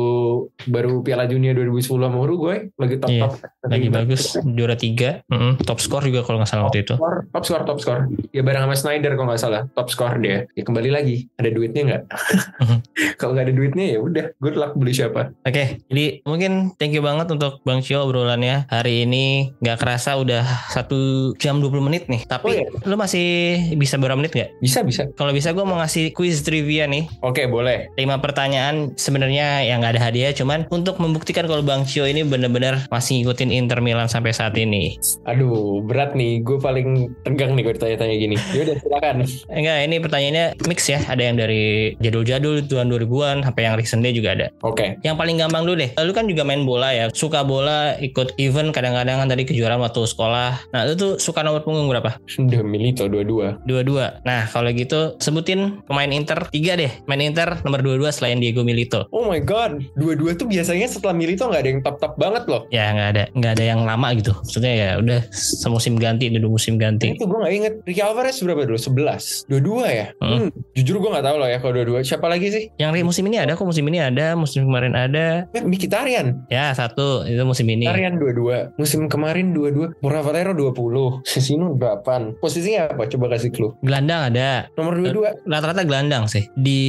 baru 0.63 1.01
Piala 1.01 1.25
Dunia 1.25 1.51
2010 1.51 1.81
sama 2.01 2.17
Uruguay 2.17 2.69
lagi 2.73 2.95
top 2.97 3.09
Iya, 3.09 3.21
top 3.27 3.33
Lagi 3.63 3.87
bagus 3.87 4.21
juara 4.41 4.73
tiga, 4.73 5.21
Mhm. 5.27 5.61
top 5.61 5.77
skor 5.77 6.01
juga 6.01 6.21
kalau 6.21 6.39
nggak 6.39 6.49
salah 6.49 6.63
waktu 6.65 6.81
itu. 6.81 6.93
Skor, 6.93 7.15
top 7.29 7.43
skor 7.43 7.61
top 7.63 7.79
skor 7.79 7.99
ya 8.29 8.41
bareng 8.41 8.63
sama 8.63 8.75
Snyder 8.75 9.13
kalau 9.13 9.27
nggak 9.27 9.39
salah 9.39 9.61
top 9.69 9.87
skor 9.87 10.15
dia 10.17 10.47
ya 10.49 10.61
kembali 10.61 10.89
lagi 10.89 11.27
ada 11.35 11.49
duitnya 11.49 11.81
nggak 11.83 12.01
kalau 13.19 13.31
nggak 13.31 13.45
ada 13.45 13.53
duitnya 13.53 13.85
ya 13.89 13.99
udah 13.99 14.25
good 14.37 14.55
luck 14.55 14.73
beli 14.73 14.91
siapa 14.91 15.33
Oke, 15.43 15.81
jadi 15.85 16.23
mungkin 16.23 16.51
thank 16.75 16.91
you 16.91 17.01
banget 17.01 17.27
untuk 17.27 17.59
Bang 17.61 17.81
Cio 17.81 18.01
obrolannya 18.01 18.65
hari 18.67 19.03
ini 19.03 19.23
nggak 19.57 19.77
kerasa 19.77 20.15
udah 20.15 20.41
satu 20.69 20.97
jam 21.35 21.57
20 21.57 21.81
menit 21.81 22.03
nih. 22.07 22.23
Tapi 22.23 22.43
Oh, 22.43 22.53
iya. 22.53 22.67
lu 22.83 22.95
masih 22.95 23.27
bisa 23.73 23.95
berapa 23.95 24.15
menit 24.15 24.31
nggak? 24.31 24.49
bisa 24.59 24.79
bisa 24.81 25.03
Kalau 25.11 25.31
bisa 25.31 25.49
gue 25.49 25.61
mau 25.61 25.75
ngasih 25.75 26.11
quiz 26.11 26.41
trivia 26.41 26.85
nih. 26.85 27.07
oke 27.19 27.41
boleh 27.47 27.89
5 27.93 28.17
pertanyaan 28.17 28.60
sebenarnya 28.95 29.65
yang 29.65 29.81
nggak 29.81 29.97
ada 29.97 30.01
hadiah 30.11 30.31
cuman 30.33 30.69
untuk 30.69 30.97
membuktikan 31.01 31.45
kalau 31.49 31.65
Bang 31.65 31.83
Cio 31.87 32.05
ini 32.05 32.21
bener-bener 32.21 32.85
masih 32.93 33.21
ngikutin 33.21 33.49
Inter 33.49 33.79
Milan 33.81 34.07
sampai 34.07 34.33
saat 34.35 34.53
ini. 34.57 34.97
aduh 35.25 35.81
berat 35.85 36.13
nih 36.17 36.41
gue 36.43 36.57
paling 36.57 37.11
tegang 37.23 37.53
nih 37.55 37.63
kalau 37.65 37.75
ditanya-tanya 37.77 38.15
gini 38.17 38.35
yaudah 38.53 38.75
silakan 38.81 39.15
Enggak, 39.57 39.77
ini 39.85 39.95
pertanyaannya 40.01 40.45
mix 40.65 40.89
ya. 40.89 40.99
Ada 41.05 41.21
yang 41.21 41.35
dari 41.37 41.93
jadul-jadul 42.01 42.65
tahun 42.65 42.89
2000-an 42.89 43.37
sampai 43.45 43.61
yang 43.67 43.75
recent 43.77 44.01
day 44.01 44.11
juga 44.11 44.33
ada. 44.33 44.47
oke 44.65 44.99
Yang 45.05 45.15
paling 45.15 45.35
gampang 45.37 45.63
dulu 45.63 45.75
deh. 45.85 45.91
Lu 46.01 46.11
kan 46.17 46.25
juga 46.25 46.41
main 46.41 46.65
bola 46.65 46.89
ya. 46.89 47.05
Suka 47.13 47.45
bola, 47.45 47.95
ikut 48.01 48.35
event 48.41 48.73
kadang-kadang 48.73 49.21
kan 49.21 49.27
tadi 49.29 49.45
kejuaraan 49.45 49.79
waktu 49.79 50.01
sekolah. 50.03 50.74
Nah, 50.74 50.81
lu 50.89 50.93
tuh 50.97 51.11
suka 51.21 51.45
nomor 51.45 51.61
punggung 51.61 51.87
berapa? 51.87 52.17
udah 52.41 52.61
Milito 52.65 53.05
dua-dua 53.05 53.61
Dua-dua. 53.69 54.19
Nah, 54.25 54.50
kalau 54.50 54.74
gitu 54.74 55.15
sebutin 55.21 55.85
pemain 55.85 56.09
Inter 56.09 56.50
tiga 56.50 56.74
deh. 56.74 56.89
Main 57.05 57.21
Inter 57.21 57.61
nomor 57.61 57.85
dua-dua 57.85 58.09
selain 58.09 58.40
Diego 58.41 58.65
Milito. 58.65 59.05
Oh 59.13 59.29
my 59.29 59.39
god, 59.45 59.79
dua-dua 59.95 60.33
tuh 60.33 60.49
biasanya 60.49 60.89
setelah 60.89 61.13
Milito 61.13 61.45
nggak 61.47 61.61
ada 61.61 61.69
yang 61.69 61.81
top-top 61.85 62.13
banget 62.17 62.43
loh. 62.49 62.65
Ya 62.73 62.89
nggak 62.91 63.09
ada 63.15 63.23
nggak 63.37 63.51
ada 63.57 63.63
yang 63.63 63.81
lama 63.85 64.07
gitu. 64.17 64.33
Maksudnya 64.33 64.73
ya 64.73 64.89
udah 64.97 65.19
semusim 65.31 65.95
ganti, 66.01 66.27
udah 66.33 66.41
dua 66.41 66.51
musim 66.51 66.75
ganti. 66.81 67.13
Itu 67.13 67.29
gue 67.29 67.39
gak 67.39 67.53
inget 67.53 67.73
Ricky 67.85 68.01
Alvarez 68.01 68.37
berapa 68.41 68.65
dulu? 68.65 68.79
11 68.79 69.45
Dua-dua 69.51 69.85
ya? 69.91 70.07
Hmm. 70.17 70.47
Hmm. 70.47 70.49
Jujur 70.73 70.95
gue 70.97 71.09
gak 71.13 71.25
tahu 71.25 71.35
loh 71.37 71.49
ya 71.49 71.57
kalau 71.61 71.73
dua-dua 71.77 71.99
Siapa 72.01 72.25
lagi 72.25 72.47
sih? 72.49 72.63
Yang 72.81 73.05
musim 73.05 73.23
ini 73.29 73.37
ada 73.37 73.53
kok 73.53 73.67
musim 73.67 73.85
ini 73.85 73.99
ada, 74.01 74.33
musim 74.33 74.65
kemarin 74.65 74.97
ada. 74.97 75.45
Eh, 75.53 75.63
Mkhitaryan 75.63 76.47
Ya 76.49 76.73
satu 76.73 77.27
itu 77.29 77.41
musim 77.45 77.69
ini. 77.69 77.85
Mkhitaryan 77.85 78.17
dua-dua 78.17 78.57
Musim 78.81 79.05
kemarin 79.05 79.53
dua-dua 79.53 79.93
Mura 80.01 80.25
Valero 80.25 80.55
20 80.57 81.27
Sisino 81.27 81.77
8 81.77 82.41
Posisinya 82.41 82.91
apa? 82.91 83.05
Coba 83.05 83.37
kasih 83.37 83.53
clue 83.53 83.75
Gelandang 83.85 84.33
ada. 84.33 84.67
Nomor 84.73 84.97
dua-dua 84.97 85.37
Rata-rata 85.45 85.83
gelandang 85.85 86.25
sih. 86.25 86.47
Di 86.57 86.81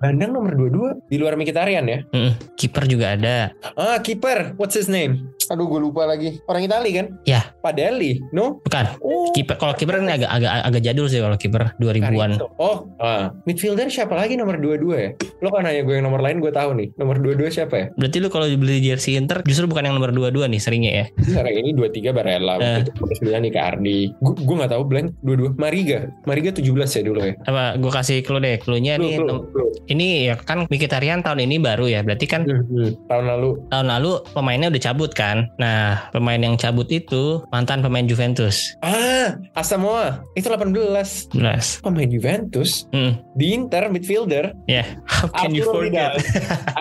Bandang 0.00 0.36
nomor 0.36 0.52
dua-dua 0.56 0.89
Di 1.08 1.16
luar 1.18 1.34
Mkhitaryan 1.38 1.84
ya 1.86 1.98
mm, 2.10 2.56
kiper 2.58 2.84
juga 2.86 3.14
ada. 3.14 3.54
Ah 3.76 3.98
kiper 4.00 4.54
What's 4.56 4.76
his 4.76 4.90
name? 4.90 5.30
Aduh 5.50 5.66
gue 5.66 5.82
lupa 5.82 6.06
lagi 6.06 6.38
Orang 6.46 6.62
Itali 6.62 6.94
kan? 6.94 7.06
Ya. 7.26 7.50
Padelli 7.58 8.22
No? 8.30 8.62
Bukan. 8.62 8.84
Oh 9.02 9.20
Kiper 9.30 9.56
kalau 9.58 9.74
kiper 9.78 10.02
ini 10.02 10.10
agak 10.10 10.30
agak 10.30 10.52
agak 10.66 10.82
jadul 10.82 11.06
sih 11.06 11.22
kalau 11.22 11.38
kiper 11.38 11.74
2000-an. 11.78 12.30
Carito. 12.34 12.46
Oh, 12.58 12.90
ah. 12.98 13.30
midfielder 13.46 13.86
siapa 13.86 14.18
lagi 14.18 14.34
nomor 14.34 14.58
22 14.58 14.90
ya? 14.98 15.10
Lo 15.38 15.54
kan 15.54 15.62
nanya 15.66 15.86
gue 15.86 15.94
yang 15.94 16.06
nomor 16.10 16.20
lain 16.22 16.42
gue 16.42 16.50
tahu 16.50 16.74
nih. 16.74 16.88
Nomor 16.98 17.22
22 17.22 17.46
siapa 17.50 17.74
ya? 17.78 17.86
Berarti 17.94 18.16
lu 18.18 18.28
kalau 18.32 18.46
beli 18.50 18.82
jersey 18.82 19.14
Inter 19.14 19.42
justru 19.46 19.70
bukan 19.70 19.86
yang 19.86 19.94
nomor 19.94 20.10
22 20.10 20.50
nih 20.50 20.60
seringnya 20.60 20.92
ya. 20.92 21.04
Sekarang 21.22 21.54
ini 21.54 21.70
23 21.78 22.10
Barella, 22.10 22.58
waktu 22.58 22.90
itu 22.90 22.92
29 23.22 23.44
nih 23.46 23.52
Ardi. 23.60 24.00
Gue 24.18 24.34
gue 24.34 24.54
nggak 24.58 24.72
tahu 24.74 24.82
blank 24.82 25.06
22. 25.22 25.54
Mariga, 25.60 25.98
Mariga 26.26 26.50
17 26.50 26.66
ya 26.98 27.02
dulu 27.06 27.20
ya. 27.22 27.34
Apa 27.46 27.62
gue 27.78 27.90
kasih 27.92 28.18
clue 28.26 28.42
deh. 28.42 28.56
Clue-nya 28.60 28.98
Clue, 28.98 29.04
nih 29.06 29.14
clue, 29.22 29.28
tem- 29.30 29.44
clue. 29.54 29.70
ini 29.86 30.08
ya 30.26 30.34
kan 30.40 30.66
Mkhitaryan 30.80 31.20
tahun 31.20 31.44
ini 31.44 31.60
baru 31.60 31.84
ya. 31.86 32.00
Berarti 32.00 32.24
kan 32.24 32.40
Hmm, 32.40 32.64
hmm. 32.64 33.04
Tahun 33.04 33.24
lalu. 33.28 33.50
tahun 33.68 33.86
lalu 33.90 34.10
pemainnya 34.32 34.72
udah 34.72 34.80
cabut 34.82 35.12
kan. 35.12 35.52
Nah, 35.54 36.08
pemain 36.08 36.40
yang 36.40 36.56
cabut 36.56 36.88
itu 36.88 37.44
mantan 37.48 37.84
pemain 37.84 38.00
Juventus. 38.02 38.72
Ah, 38.80 39.36
Asamoah. 39.52 40.24
Itu 40.32 40.48
18. 40.48 41.28
11. 41.30 41.84
Pemain 41.84 42.08
Juventus 42.08 42.88
Hmm. 42.88 43.20
di 43.36 43.52
Inter 43.52 43.92
midfielder. 43.92 44.56
Ya, 44.64 44.88
how 45.04 45.28
can 45.28 45.52
you 45.52 45.60
Arturo 45.62 45.84
forget? 45.84 46.16
Vidal. 46.16 46.16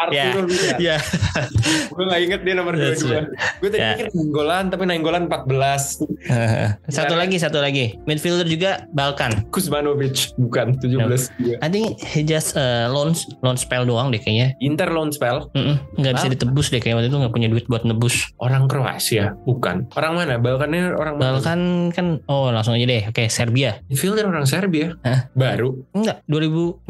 Ya. 0.10 0.24
Arturo 0.26 0.48
Vidal. 0.48 0.78
Ya. 0.80 0.98
Gue 1.92 2.04
gak 2.08 2.22
inget 2.24 2.42
dia 2.42 2.56
nomor 2.56 2.74
That's 2.74 3.04
22. 3.04 3.60
Gue 3.60 3.70
tadi 3.70 3.80
Ya. 3.80 3.92
pikir 3.94 4.08
Nainggolan, 4.10 4.64
tapi 4.72 4.84
Nainggolan 4.86 5.24
14. 5.28 6.00
satu 6.90 7.14
lagi, 7.14 7.36
satu 7.36 7.60
lagi. 7.60 8.00
Midfielder 8.06 8.48
juga 8.48 8.88
Balkan. 8.90 9.44
Kuzmanovic. 9.52 10.32
Bukan, 10.40 10.80
17 10.80 11.28
juga. 11.36 11.56
I 11.60 11.68
think 11.68 12.00
he 12.00 12.24
just 12.24 12.56
uh, 12.56 12.88
loan 12.88 13.12
loan 13.42 13.58
spell 13.58 13.84
doang 13.90 14.14
deh 14.14 14.22
kayaknya. 14.22 14.54
Inter 14.62 14.94
loan 14.94 15.10
spell. 15.10 15.50
Nggak 15.98 16.14
bisa 16.22 16.28
ditebus 16.30 16.70
deh 16.70 16.78
kayaknya 16.78 16.98
waktu 17.02 17.10
itu 17.10 17.18
nggak 17.18 17.34
punya 17.34 17.48
duit 17.50 17.66
buat 17.66 17.84
nebus. 17.90 18.30
Orang 18.38 18.70
Kroasia, 18.70 19.34
bukan. 19.50 19.90
Orang 19.98 20.14
mana? 20.22 20.38
Balkannya 20.38 20.94
orang 20.94 21.18
mana? 21.18 21.26
Balkan 21.34 21.60
kan 21.90 22.08
oh 22.30 22.54
langsung 22.54 22.78
aja 22.78 22.86
deh. 22.86 23.10
Oke 23.10 23.26
Serbia. 23.28 23.82
Midfielder 23.90 24.30
orang 24.30 24.46
Serbia. 24.46 24.94
Hah? 25.02 25.34
Baru. 25.34 25.82
Enggak 25.98 26.22
2015 26.30 26.86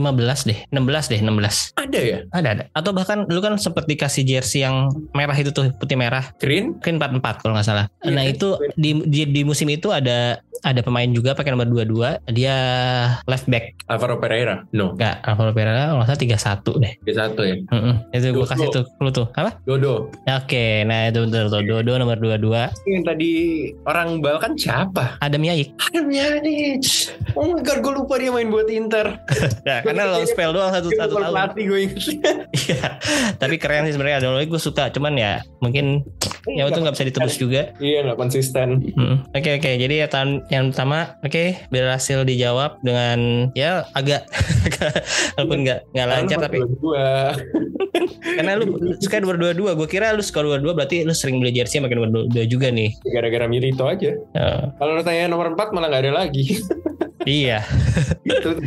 deh. 0.52 0.60
16 0.68 1.12
deh 1.16 1.20
16. 1.24 1.80
Ada 1.80 2.00
ya? 2.04 2.18
Ada 2.36 2.48
ada. 2.60 2.64
Atau 2.76 2.92
bahkan 2.92 3.24
lu 3.32 3.40
kan 3.40 3.56
sempet 3.56 3.88
dikasih 3.88 4.28
jersey 4.28 4.68
yang 4.68 4.92
merah 5.16 5.38
itu 5.40 5.56
tuh 5.56 5.72
putih 5.80 5.96
merah. 5.96 6.36
Green? 6.42 6.76
Mungkin 6.84 7.00
44 7.00 7.42
kalau 7.46 7.54
nggak 7.56 7.68
salah. 7.68 7.86
Iya, 8.04 8.12
nah 8.12 8.24
itu 8.28 8.60
di, 8.76 9.00
di 9.08 9.30
di 9.30 9.42
musim 9.48 9.70
itu 9.72 9.94
ada 9.94 10.42
ada 10.64 10.82
pemain 10.84 11.08
juga 11.08 11.36
pakai 11.36 11.56
nomor 11.56 11.68
22 11.72 12.36
dia 12.36 12.56
left 13.24 13.48
back 13.48 13.80
Alvaro 13.88 14.20
Pereira? 14.20 14.68
No. 14.76 14.96
enggak 14.96 15.24
Alvaro 15.24 15.56
Pereira 15.56 15.92
kalau 15.92 16.04
nggak 16.04 16.10
salah 16.36 16.60
31 16.60 16.84
deh 16.84 16.89
Dia 17.02 17.16
satu 17.18 17.42
ya. 17.42 17.56
Mm-mm. 17.70 17.94
itu 18.10 18.28
gue 18.30 18.46
kasih 18.46 18.68
tuh 18.70 18.84
lu 18.98 19.10
tuh 19.10 19.28
apa 19.34 19.58
Dodo. 19.64 20.10
oke 20.24 20.66
nah 20.84 21.08
itu 21.08 21.26
betul 21.26 21.46
tuh 21.48 21.62
Dodo 21.62 21.94
nomor 21.96 22.18
22 22.18 22.48
Yang 22.86 23.04
tadi 23.06 23.32
orang 23.84 24.20
Balkan 24.20 24.54
siapa? 24.54 25.18
Adam 25.20 25.42
Yaik 25.42 25.74
Adam 25.90 26.06
Pjanic. 26.08 26.82
Oh 27.34 27.46
my 27.48 27.62
god, 27.62 27.80
gue 27.80 27.94
lupa 27.94 28.14
dia 28.16 28.30
main 28.30 28.48
buat 28.48 28.68
Inter. 28.68 29.16
ya, 29.64 29.82
karena 29.86 30.06
loan 30.08 30.26
spell 30.26 30.50
doang 30.50 30.70
satu 30.70 30.90
satu 30.92 31.14
tahun 31.16 31.30
pelatih 31.30 31.64
gue 31.66 31.80
inget. 31.86 32.04
Iya, 32.60 32.98
tapi 33.36 33.56
keren 33.56 33.86
sih 33.86 33.94
sebenarnya 33.94 34.18
Adam 34.20 34.36
Yaik 34.36 34.50
gue 34.50 34.62
suka 34.62 34.90
cuman 34.90 35.14
ya 35.16 35.32
mungkin 35.60 36.02
ya 36.48 36.64
itu 36.66 36.80
nggak 36.80 36.96
bisa 36.96 37.06
ditebus 37.06 37.36
juga 37.36 37.62
Iya, 37.78 38.06
nggak 38.06 38.18
konsisten. 38.18 38.68
Hmm, 38.94 39.28
Oke 39.32 39.58
oke 39.58 39.72
jadi 39.76 39.96
ya 40.04 40.08
tahun 40.08 40.48
yang 40.48 40.72
pertama 40.72 41.20
oke 41.20 41.44
berhasil 41.68 42.24
dijawab 42.24 42.80
dengan 42.80 43.50
ya 43.54 43.84
agak 43.92 44.24
walaupun 45.36 45.58
nggak 45.64 45.80
nggak 45.92 46.08
lancar 46.08 46.38
tapi 46.40 46.58
Dua. 46.80 47.36
karena 48.40 48.56
lu 48.56 48.66
suka 48.98 49.20
dua 49.20 49.36
dua 49.36 49.52
dua 49.52 49.72
gue 49.74 49.88
kira 49.88 50.12
lu 50.12 50.22
suka 50.22 50.40
dua 50.40 50.58
dua 50.58 50.72
berarti 50.74 51.04
lu 51.04 51.12
sering 51.12 51.40
beli 51.40 51.52
jersey 51.52 51.80
makin 51.80 52.00
dua 52.02 52.24
dua 52.26 52.46
juga 52.46 52.70
nih 52.70 52.94
Gara-gara 53.10 53.46
Milito 53.46 53.84
aja. 53.84 54.14
Ya, 54.32 54.50
Kalau 54.72 54.92
lu 54.94 55.02
tanya 55.02 55.28
nomor 55.28 55.52
4 55.52 55.74
malah 55.74 55.90
nggak 55.90 56.04
ada 56.06 56.14
lagi. 56.16 56.46
Iya. 57.30 57.62
Itu. 58.26 58.58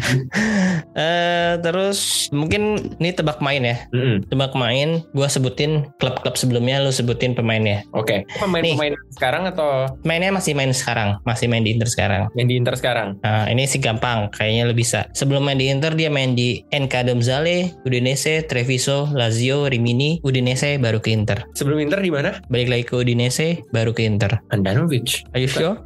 Eh 0.92 1.56
terus 1.64 2.28
mungkin 2.36 2.76
ini 3.00 3.16
tebak 3.16 3.40
main 3.40 3.64
ya. 3.64 3.76
Mm-mm. 3.96 4.28
Tebak 4.28 4.52
main, 4.52 5.00
gua 5.16 5.24
sebutin 5.24 5.88
klub-klub 5.96 6.36
sebelumnya, 6.36 6.84
lu 6.84 6.92
sebutin 6.92 7.32
pemainnya. 7.32 7.80
Oke. 7.96 8.28
Pemain-pemain 8.36 8.92
sekarang 9.16 9.48
atau 9.48 9.88
Mainnya 10.04 10.28
masih 10.36 10.52
main 10.52 10.68
sekarang, 10.76 11.16
masih 11.24 11.48
main 11.48 11.64
di 11.64 11.72
Inter 11.72 11.88
sekarang. 11.88 12.28
yang 12.36 12.44
di 12.44 12.60
Inter 12.60 12.76
sekarang? 12.76 13.16
Nah, 13.24 13.48
ini 13.48 13.64
sih 13.64 13.80
gampang, 13.80 14.28
kayaknya 14.36 14.68
lu 14.68 14.76
bisa. 14.76 15.08
Sebelum 15.16 15.40
main 15.48 15.56
di 15.56 15.72
Inter, 15.72 15.96
dia 15.96 16.12
main 16.12 16.36
di 16.36 16.60
NK 16.68 17.08
Domzale, 17.08 17.72
Udinese, 17.88 18.44
Treviso, 18.44 19.08
Lazio, 19.16 19.64
Rimini, 19.72 20.20
Udinese, 20.20 20.76
baru 20.76 21.00
ke 21.00 21.16
Inter. 21.16 21.48
Sebelum 21.56 21.80
Inter 21.80 22.04
di 22.04 22.12
mana? 22.12 22.36
Balik 22.52 22.68
lagi 22.68 22.84
ke 22.84 22.94
Udinese, 23.00 23.64
baru 23.72 23.96
ke 23.96 24.04
Inter. 24.04 24.44
Andanovic. 24.52 25.24
Are 25.32 25.40
you 25.40 25.48
sure? 25.48 25.80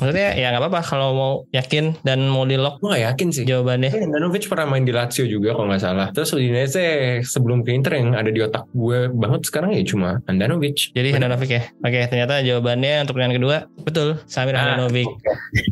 Maksudnya 0.00 0.32
ya 0.32 0.48
nggak 0.56 0.64
apa-apa 0.64 0.80
kalau 0.80 1.08
mau 1.12 1.32
yakin 1.60 1.84
dan 2.00 2.24
mau 2.24 2.42
di 2.42 2.56
lock 2.56 2.80
Gue 2.80 2.94
gak 2.94 3.04
yakin 3.12 3.28
sih. 3.30 3.44
jawabannya. 3.44 3.90
Eh, 3.92 4.08
pernah 4.42 4.66
main 4.66 4.82
di 4.82 4.90
Lazio 4.90 5.24
juga 5.24 5.52
kalau 5.52 5.68
nggak 5.68 5.80
salah. 5.80 6.06
Terus 6.10 6.32
Udinese 6.32 6.84
sebelum 7.22 7.60
ke 7.60 7.70
Inter 7.70 7.94
yang 7.94 8.12
ada 8.12 8.28
di 8.28 8.40
otak 8.40 8.66
gue 8.70 9.06
banget 9.08 9.44
sekarang 9.44 9.70
ya 9.70 9.82
cuma 9.82 10.18
Andanovic. 10.26 10.90
Jadi. 10.90 11.12
Handanovic 11.12 11.50
ya. 11.50 11.62
Oke, 11.78 12.00
ternyata 12.06 12.40
jawabannya 12.40 13.04
untuk 13.04 13.14
pertanyaan 13.14 13.36
kedua 13.36 13.56
betul. 13.80 14.08
Samir 14.24 14.54
Ah, 14.54 14.74
Handanovic. 14.74 15.06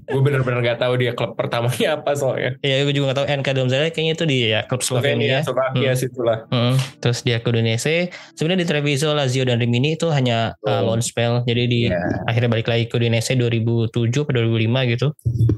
gue 0.04 0.20
bener-bener 0.20 0.60
gak 0.64 0.78
tahu 0.78 0.94
dia 0.96 1.12
klub 1.12 1.34
pertamanya 1.34 1.88
apa 2.00 2.12
soalnya. 2.14 2.56
Ya, 2.60 2.82
gue 2.82 2.92
juga 2.92 3.12
gak 3.12 3.18
tahu 3.18 3.26
NK 3.34 3.48
Domzale 3.52 3.88
kayaknya 3.88 4.12
itu 4.14 4.24
di 4.24 4.38
ya 4.48 4.60
klub 4.64 4.82
Slovenia. 4.82 5.42
Slovakia 5.42 5.92
situlah. 5.94 6.38
Hmm, 6.48 6.74
Terus 6.98 7.22
dia 7.22 7.38
ke 7.38 7.48
Udinese. 7.48 8.10
Sebenarnya 8.34 8.62
di 8.62 8.68
Treviso, 8.68 9.12
Lazio 9.12 9.42
dan 9.42 9.58
Rimini 9.58 9.94
itu 9.94 10.08
hanya 10.08 10.54
uh, 10.60 10.80
Oh. 10.80 10.92
loan 10.92 11.00
spell. 11.00 11.42
Jadi 11.42 11.62
di 11.66 11.80
Iya. 11.86 11.98
akhirnya 12.24 12.50
balik 12.50 12.66
lagi 12.66 12.84
ke 12.86 12.96
Udinese 12.96 13.34
2007 13.34 13.90
ke 14.24 14.32
2005 14.32 14.82
gitu. 14.88 15.06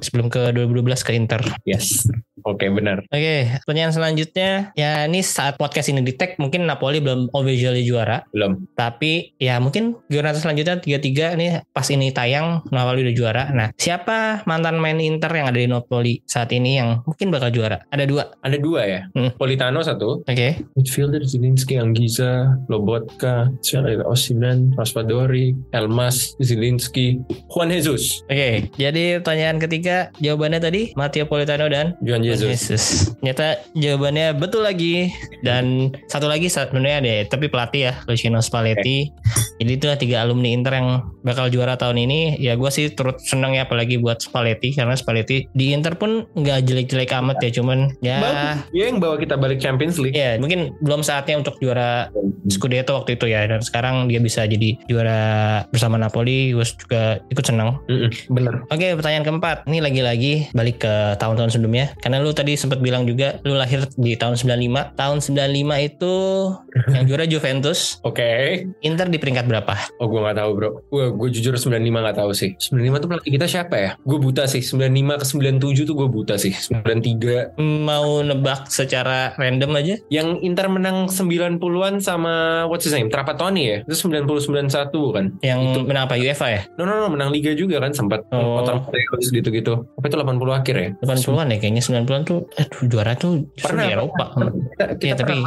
Sebelum 0.01 0.20
ke 0.29 0.53
2012 0.53 1.07
ke 1.07 1.13
Inter. 1.17 1.41
Yes. 1.65 2.05
Oke 2.41 2.73
benar. 2.73 3.05
Oke, 3.13 3.61
pertanyaan 3.69 3.93
selanjutnya. 3.93 4.73
Ya 4.73 5.05
ini 5.05 5.21
saat 5.21 5.61
podcast 5.61 5.93
ini 5.93 6.01
di 6.01 6.17
tag 6.17 6.41
mungkin 6.41 6.65
Napoli 6.65 6.99
belum 6.99 7.29
officially 7.37 7.85
juara. 7.85 8.25
Belum. 8.33 8.65
Tapi 8.77 9.37
ya 9.37 9.61
mungkin 9.61 10.01
giornata 10.09 10.41
selanjutnya 10.41 10.81
3-3 10.81 11.37
nih 11.37 11.51
pas 11.69 11.85
ini 11.93 12.09
tayang 12.11 12.65
Napoli 12.73 13.05
udah 13.05 13.15
juara. 13.17 13.45
Nah 13.53 13.69
siapa 13.77 14.41
mantan 14.49 14.81
main 14.81 14.97
Inter 14.99 15.29
yang 15.37 15.53
ada 15.53 15.59
di 15.61 15.69
Napoli 15.69 16.25
saat 16.25 16.49
ini 16.57 16.81
yang 16.81 17.05
mungkin 17.05 17.29
bakal 17.29 17.53
juara? 17.53 17.85
Ada 17.93 18.09
dua. 18.09 18.33
Ada 18.41 18.57
dua 18.57 18.81
ya. 18.89 19.01
Hmm. 19.13 19.37
Politano 19.37 19.85
satu. 19.85 20.25
Oke. 20.25 20.65
Midfielder 20.81 21.21
Zilinski, 21.29 21.77
Anggiza, 21.77 22.57
Lobotka, 22.73 23.53
siapa 23.61 23.93
lagi? 23.93 24.05
Osimen, 24.09 24.73
Raspadori, 24.81 25.53
Elmas, 25.77 26.35
Zilinski, 26.41 27.21
Juan 27.53 27.69
Jesus, 27.69 28.25
Oke, 28.31 28.71
jadi 28.79 29.19
pertanyaan 29.19 29.59
ketiga 29.59 30.00
jawabannya 30.23 30.61
tadi 30.63 30.83
Matteo 30.97 31.29
Politano 31.29 31.69
dan 31.69 31.93
Juan 32.01 32.25
Jesus. 32.25 32.49
Jesus. 32.49 32.85
Ternyata 33.21 33.61
jawabannya 33.77 34.33
betul 34.41 34.65
lagi 34.65 35.13
dan 35.45 35.93
satu 36.09 36.27
lagi 36.31 36.49
sebenarnya 36.49 36.97
ada 37.05 37.15
tapi 37.29 37.53
pelatih 37.53 37.91
ya 37.91 37.93
Luciano 38.09 38.41
Spalletti. 38.41 39.13
Jadi 39.61 39.73
itulah 39.77 40.01
tiga 40.01 40.25
alumni 40.25 40.49
Inter 40.49 40.81
yang 40.81 40.89
bakal 41.21 41.53
juara 41.53 41.77
tahun 41.77 42.01
ini. 42.09 42.41
Ya 42.41 42.57
gue 42.57 42.71
sih 42.73 42.89
turut 42.97 43.21
senang 43.21 43.53
ya 43.53 43.69
apalagi 43.69 44.01
buat 44.01 44.25
Spalletti 44.25 44.73
karena 44.73 44.97
Spalletti 44.97 45.45
di 45.53 45.77
Inter 45.77 46.01
pun 46.01 46.25
nggak 46.33 46.65
jelek-jelek 46.65 47.13
amat 47.21 47.45
ya 47.45 47.51
cuman 47.61 47.79
ya 48.01 48.17
Bagus. 48.21 48.57
Dia 48.73 48.85
yang 48.89 48.99
bawa 48.99 49.17
kita 49.21 49.35
balik 49.37 49.61
Champions 49.61 50.01
League. 50.01 50.17
ya 50.17 50.41
mungkin 50.41 50.73
belum 50.81 51.05
saatnya 51.05 51.37
untuk 51.41 51.61
juara 51.61 52.09
Scudetto 52.49 52.97
waktu 52.97 53.19
itu 53.21 53.27
ya 53.29 53.45
dan 53.45 53.61
sekarang 53.61 54.09
dia 54.09 54.23
bisa 54.23 54.47
jadi 54.49 54.79
juara 54.89 55.21
bersama 55.69 56.01
Napoli 56.01 56.53
gue 56.57 56.65
juga 56.65 57.21
ikut 57.29 57.45
senang 57.45 57.83
Mm-mm, 57.91 58.11
Bener. 58.33 58.65
Oke 58.73 58.97
pertanyaan 58.97 59.25
keempat 59.27 59.69
Ini 59.69 59.79
lagi-lagi 59.85 60.33
balik 60.57 60.83
ke 60.85 60.95
tahun-tahun 61.21 61.57
sebelumnya 61.57 61.93
Karena 62.01 62.23
lu 62.23 62.33
tadi 62.33 62.57
sempat 62.57 62.81
bilang 62.81 63.05
juga 63.05 63.39
Lu 63.45 63.57
lahir 63.57 63.85
di 63.97 64.17
tahun 64.17 64.37
95 64.37 64.97
Tahun 64.97 65.19
95 65.21 65.89
itu 65.89 66.15
Yang 66.95 67.05
juara 67.09 67.25
Juventus 67.27 68.01
Oke. 68.03 68.65
Inter 68.81 69.07
di 69.11 69.19
peringkat 69.19 69.45
berapa? 69.47 69.75
Oh 69.99 70.07
gue 70.09 70.21
gak 70.23 70.39
tahu 70.39 70.51
bro. 70.57 70.71
Gue 70.89 71.05
gue 71.13 71.29
jujur 71.37 71.55
95 71.57 72.07
gak 72.07 72.17
tahu 72.17 72.31
sih. 72.33 72.51
95 72.57 73.03
tuh 73.03 73.09
pelatih 73.11 73.33
kita 73.37 73.47
siapa 73.47 73.75
ya? 73.77 73.91
Gue 74.03 74.19
buta 74.19 74.45
sih. 74.47 74.63
95 74.63 75.21
ke 75.21 75.25
97 75.27 75.89
tuh 75.89 75.95
gue 75.97 76.09
buta 76.09 76.35
sih. 76.41 76.53
93. 76.55 77.59
Mau 77.61 78.23
nebak 78.25 78.71
secara 78.71 79.35
random 79.37 79.71
aja 79.77 79.95
Yang 80.13 80.29
Inter 80.47 80.67
menang 80.71 81.11
90-an 81.11 82.01
sama 82.03 82.30
what's 82.67 82.85
his 82.85 82.93
name? 82.93 83.09
Trapattoni 83.09 83.63
ya? 83.63 83.77
Itu 83.83 84.09
90-91 84.09 84.91
kan? 85.11 85.25
Yang 85.41 85.59
Itu. 85.63 85.79
menang 85.85 86.05
apa? 86.05 86.15
UEFA 86.15 86.47
ya? 86.49 86.61
No 86.75 86.85
no 86.85 86.99
no 86.99 87.09
menang 87.09 87.31
Liga 87.31 87.53
juga 87.53 87.79
kan 87.79 87.91
sempat. 87.91 88.25
Oh. 88.31 88.61
Kotor 88.61 88.89
gitu-gitu. 89.31 89.87
Apa 89.95 90.05
itu 90.07 90.17
80 90.17 90.31
akhir 90.53 90.75
ya? 90.75 90.89
80-an 91.01 91.47
ya 91.49 91.57
kayaknya 91.59 91.83
90-an 91.83 92.23
tuh 92.25 92.41
Aduh 92.53 92.81
juara 92.87 93.13
tuh 93.15 93.45
Pernah, 93.55 93.85
di 93.85 93.93
Eropa 93.93 94.25
Kita, 94.33 94.85
kita 94.95 95.05
Iya, 95.05 95.15
tapi-. 95.15 95.43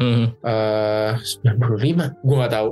Hmm, 0.00 0.24
Eh, 0.40 1.10
95 1.44 2.16
gue 2.20 2.36
gak 2.36 2.52
tahu 2.52 2.70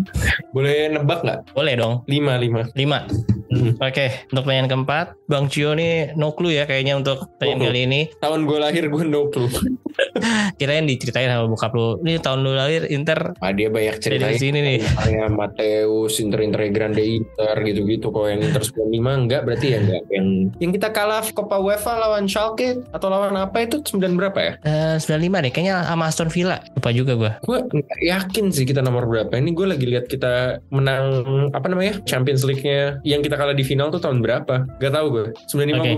boleh 0.54 0.74
nebak 0.90 1.20
nggak 1.22 1.38
Boleh 1.52 1.74
dong 1.74 1.94
5 2.04 2.74
5 2.74 2.74
5 2.74 3.34
Hmm. 3.54 3.70
Oke 3.78 4.26
untuk 4.26 4.42
pertanyaan 4.42 4.66
keempat 4.66 5.06
Bang 5.30 5.46
Cio 5.46 5.78
nih 5.78 6.18
no 6.18 6.34
clue 6.34 6.50
ya 6.50 6.66
kayaknya 6.66 6.98
untuk 6.98 7.22
pertanyaan 7.38 7.54
clue. 7.54 7.68
kali 7.70 7.80
ini 7.86 8.00
tahun 8.18 8.50
gue 8.50 8.58
lahir 8.58 8.90
gue 8.90 9.02
no 9.06 9.30
clue 9.30 9.46
Kirain 10.58 10.82
diceritain 10.82 11.30
sama 11.30 11.46
bokap 11.46 11.70
lu 11.70 12.02
Ini 12.02 12.18
tahun 12.18 12.42
lu 12.42 12.50
lahir 12.50 12.90
Inter. 12.94 13.34
Ah, 13.38 13.50
dia 13.50 13.68
banyak 13.68 13.98
cerita 13.98 14.30
Dari 14.30 14.38
sini 14.38 14.58
nih. 14.62 14.78
kayak 14.82 15.28
Mateus 15.30 16.16
Inter 16.18 16.40
Inter 16.40 16.70
Grande 16.70 17.02
Inter 17.02 17.54
gitu-gitu. 17.60 18.08
Kalau 18.08 18.30
yang 18.30 18.40
Inter 18.40 18.62
95 18.62 19.20
enggak. 19.26 19.42
Berarti 19.44 19.66
ya 19.74 19.78
enggak. 19.82 20.02
Yang 20.08 20.26
yang 20.62 20.70
kita 20.72 20.88
kalah 20.90 21.24
Copa 21.34 21.58
UEFA 21.58 21.92
lawan 21.98 22.24
Schalke 22.24 22.80
atau 22.90 23.08
lawan 23.10 23.34
apa 23.36 23.66
itu? 23.66 23.82
9 23.82 24.14
berapa 24.16 24.38
ya? 24.38 24.52
Eh, 24.62 24.96
95 25.02 25.44
deh. 25.44 25.52
Kayaknya 25.52 25.74
sama 25.84 26.04
Aston 26.08 26.30
Villa 26.30 26.58
lupa 26.84 26.92
juga 26.92 27.12
gue 27.16 27.32
gue 27.48 27.58
yakin 28.04 28.52
sih 28.52 28.68
kita 28.68 28.84
nomor 28.84 29.08
berapa. 29.08 29.32
Ini 29.32 29.56
gue 29.56 29.66
lagi 29.72 29.88
lihat 29.88 30.04
kita 30.04 30.60
menang 30.68 31.24
apa 31.56 31.72
namanya 31.72 32.04
Champions 32.04 32.44
League-nya. 32.44 33.00
Yang 33.08 33.32
kita 33.32 33.40
kalah 33.40 33.56
di 33.56 33.64
final 33.64 33.88
tuh 33.88 34.04
tahun 34.04 34.20
berapa? 34.20 34.68
Gak 34.84 34.92
tahu 34.92 35.06
gue 35.08 35.24
95 35.48 35.80
Oke. 35.80 35.92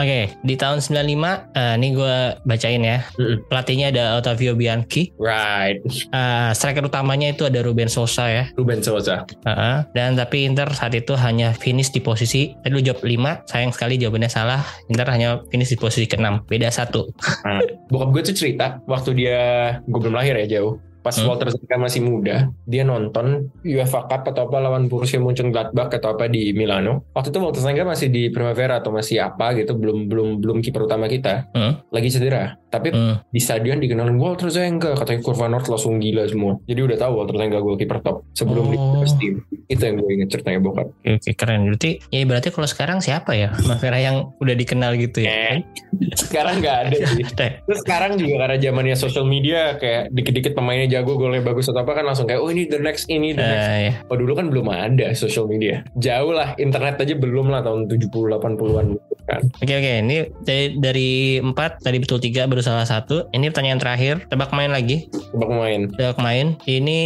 oke 0.00 0.20
di 0.40 0.54
tahun 0.56 0.80
95 0.80 1.52
eh, 1.52 1.74
ini 1.76 1.88
gue 1.92 2.16
bacain 2.48 2.80
ya. 2.80 3.04
Mm-mm. 3.20 3.44
pelatihnya 3.52 3.92
ada 3.92 4.04
Ottavio 4.16 4.56
Bianchi. 4.56 5.12
Right. 5.20 5.84
Eh, 6.08 6.50
striker 6.56 6.88
utamanya 6.88 7.28
itu 7.28 7.44
ada 7.44 7.60
Ruben 7.60 7.92
Sosa 7.92 8.32
ya. 8.32 8.48
Ruben 8.56 8.80
Sosa. 8.80 9.28
Heeh. 9.44 9.84
dan 9.92 10.16
tapi 10.16 10.48
Inter 10.48 10.72
saat 10.72 10.96
itu 10.96 11.12
hanya 11.12 11.52
finish 11.52 11.92
di 11.92 12.00
posisi 12.00 12.56
tadi 12.64 12.72
lu 12.72 12.80
jawab 12.80 13.04
5 13.04 13.52
sayang 13.52 13.72
sekali 13.76 14.00
jawabannya 14.00 14.32
salah. 14.32 14.64
Inter 14.88 15.04
hanya 15.12 15.44
finish 15.52 15.68
di 15.68 15.76
posisi 15.76 16.08
ke-6 16.08 16.48
beda 16.48 16.72
satu. 16.72 17.12
Nah, 17.44 17.60
bokap 17.92 18.08
gue 18.16 18.22
tuh 18.32 18.36
cerita 18.38 18.80
waktu 18.88 19.10
dia 19.12 19.40
gue 19.84 20.00
belum 20.00 20.21
lahir 20.22 20.38
ya 20.38 20.62
jauh 20.62 20.78
pas 21.02 21.18
Hmm. 21.18 21.26
Walter 21.26 21.50
Zenga 21.50 21.82
masih 21.82 21.98
muda 21.98 22.46
dia 22.62 22.86
nonton 22.86 23.50
UEFA 23.66 24.06
Cup 24.06 24.22
atau 24.22 24.46
apa 24.46 24.62
lawan 24.62 24.86
Borussia 24.86 25.18
Mönchengladbach 25.18 25.90
atau 25.90 26.14
apa 26.14 26.30
di 26.30 26.54
Milano 26.54 27.02
waktu 27.10 27.34
itu 27.34 27.42
Walter 27.42 27.58
Zenga 27.58 27.82
masih 27.82 28.06
di 28.06 28.30
Primavera 28.30 28.78
atau 28.78 28.94
masih 28.94 29.18
apa 29.18 29.50
gitu 29.52 29.74
belum 29.74 30.06
belum 30.06 30.38
belum 30.38 30.62
kiper 30.62 30.86
utama 30.86 31.10
kita 31.10 31.50
Hmm. 31.50 31.82
lagi 31.90 32.06
cedera 32.06 32.54
tapi 32.72 32.88
Hmm. 32.88 33.20
di 33.28 33.36
stadion 33.36 33.76
dikenalin 33.76 34.16
Walter 34.16 34.48
Zenga 34.48 34.96
katanya 34.96 35.20
Kurva 35.20 35.46
North 35.46 35.68
langsung 35.68 36.00
gila 36.00 36.24
semua 36.24 36.56
jadi 36.64 36.80
udah 36.80 36.96
tahu 36.96 37.12
Walter 37.14 37.36
Zenga 37.36 37.60
kiper 37.60 37.98
top 38.00 38.24
sebelum 38.32 38.64
di 38.66 38.76
Oh. 38.76 38.98
first 38.98 39.20
team 39.20 39.44
itu 39.68 39.78
yang 39.78 39.96
gue 39.96 40.10
inget 40.10 40.28
ceritanya 40.30 40.58
bokap 40.58 40.88
Oke, 40.88 41.12
oke, 41.14 41.30
keren 41.32 41.60
berarti 41.64 42.00
ya 42.08 42.24
berarti 42.24 42.48
kalau 42.48 42.64
sekarang 42.64 42.98
siapa 42.98 43.32
ya 43.32 43.52
Mavera 43.62 43.96
yang 43.96 44.32
udah 44.38 44.54
dikenal 44.54 44.96
gitu 44.96 45.20
ya 45.20 45.32
Eh, 45.52 45.60
sekarang 46.14 46.60
nggak 46.60 46.76
ada 46.82 46.96
sih. 47.04 47.24
Terus 47.66 47.80
sekarang 47.82 48.16
juga 48.16 48.40
karena 48.40 48.56
zamannya 48.56 48.96
social 48.96 49.24
media 49.24 49.74
kayak 49.76 50.08
dikit-dikit 50.08 50.52
pemainnya 50.52 50.88
jago, 50.90 51.16
golnya 51.16 51.42
bagus 51.42 51.66
atau 51.66 51.82
apa 51.82 51.92
kan 51.92 52.04
langsung 52.04 52.24
kayak 52.24 52.38
oh 52.38 52.48
ini 52.48 52.64
the 52.64 52.78
next 52.78 53.04
ini 53.06 53.32
the 53.32 53.42
next. 53.42 53.68
Eh, 53.68 53.80
ya. 53.82 53.92
Oh 54.06 54.16
dulu 54.16 54.32
kan 54.32 54.46
belum 54.48 54.66
ada 54.66 55.12
social 55.12 55.44
media. 55.44 55.82
Jauh 55.94 56.30
lah 56.30 56.54
internet 56.56 56.96
aja 56.96 57.12
belum 57.12 57.48
lah 57.48 57.60
tahun 57.60 57.90
70 57.90 58.08
80-an 58.30 58.86
gitu 58.92 59.11
kan. 59.32 59.42
Oke 59.64 59.72
oke 59.72 59.92
ini 60.04 60.16
dari, 60.44 60.66
dari 60.76 61.10
empat 61.40 61.80
tadi 61.80 61.96
betul 61.96 62.20
tiga 62.20 62.44
baru 62.44 62.60
salah 62.60 62.84
satu. 62.84 63.28
Ini 63.32 63.48
pertanyaan 63.48 63.80
terakhir 63.80 64.14
tebak 64.28 64.52
main 64.52 64.68
lagi. 64.68 65.08
Tebak 65.32 65.50
main. 65.50 65.80
Tebak 65.96 66.18
main. 66.20 66.46
Ini 66.68 67.00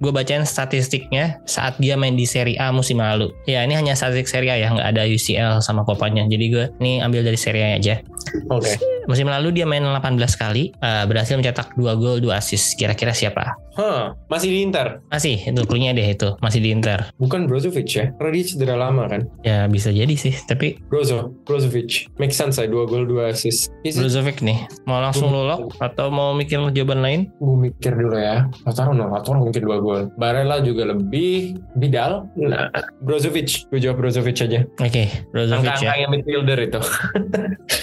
gue 0.00 0.12
bacain 0.12 0.48
statistiknya 0.48 1.38
saat 1.44 1.76
dia 1.76 2.00
main 2.00 2.16
di 2.16 2.24
Serie 2.24 2.56
A 2.56 2.72
musim 2.72 2.98
lalu. 3.04 3.28
Ya 3.44 3.60
ini 3.64 3.76
hanya 3.76 3.92
statistik 3.92 4.30
Serie 4.30 4.50
A 4.52 4.56
ya 4.56 4.72
nggak 4.72 4.88
ada 4.96 5.04
UCL 5.04 5.60
sama 5.60 5.84
Kopanya. 5.84 6.24
Jadi 6.24 6.44
gue 6.48 6.64
ini 6.80 7.04
ambil 7.04 7.20
dari 7.20 7.36
Serie 7.36 7.64
A 7.64 7.70
aja. 7.76 8.00
Oke. 8.48 8.76
Musim 9.10 9.26
lalu 9.26 9.50
dia 9.50 9.66
main 9.66 9.82
18 9.82 10.14
kali, 10.38 10.70
uh, 10.78 11.02
berhasil 11.10 11.34
mencetak 11.34 11.74
2 11.74 11.82
gol, 11.98 12.22
2 12.22 12.30
assist. 12.30 12.78
Kira-kira 12.78 13.10
siapa? 13.10 13.58
Huh, 13.74 14.14
masih 14.30 14.50
di 14.50 14.58
Inter. 14.62 15.02
Masih, 15.10 15.40
itu 15.40 15.62
clue-nya 15.66 15.90
deh 15.90 16.04
itu. 16.04 16.36
Masih 16.38 16.62
di 16.62 16.70
Inter. 16.70 17.10
Bukan 17.18 17.50
Brozovic 17.50 17.88
ya? 17.90 18.14
Karena 18.14 18.30
dia 18.34 18.44
cedera 18.44 18.76
lama 18.78 19.10
kan? 19.10 19.26
Ya 19.42 19.66
bisa 19.66 19.90
jadi 19.90 20.12
sih, 20.14 20.36
tapi 20.46 20.78
Brozo, 20.86 21.34
Brozovic. 21.42 22.06
Make 22.22 22.34
sense 22.34 22.62
saya, 22.62 22.70
2 22.70 22.86
gol, 22.86 23.08
2 23.08 23.32
assist. 23.34 23.72
Is 23.82 23.96
Brozovic 23.96 24.44
nih, 24.44 24.68
mau 24.86 25.00
langsung 25.00 25.32
lo 25.32 25.48
lock 25.48 25.80
atau 25.80 26.12
mau 26.12 26.36
mikir 26.36 26.60
jawaban 26.70 27.00
lain? 27.00 27.20
Gue 27.40 27.56
mikir 27.70 27.96
dulu 27.96 28.14
ya. 28.14 28.46
Lautaro, 28.68 28.92
no, 28.92 29.08
Lautaro 29.08 29.42
mungkin 29.42 29.62
2 29.64 29.80
gol. 29.82 30.00
Barella 30.20 30.60
juga 30.60 30.92
lebih. 30.92 31.56
Vidal? 31.80 32.28
Nah, 32.36 32.68
Brozovic. 33.00 33.64
Gue 33.72 33.80
jawab 33.80 34.04
Brozovic 34.04 34.38
aja. 34.44 34.66
Oke, 34.78 35.08
Brozovic 35.32 35.80
ya. 35.80 35.96
Angka-angka 35.96 35.96
yang 35.98 36.10
midfielder 36.12 36.58
itu. 36.60 36.80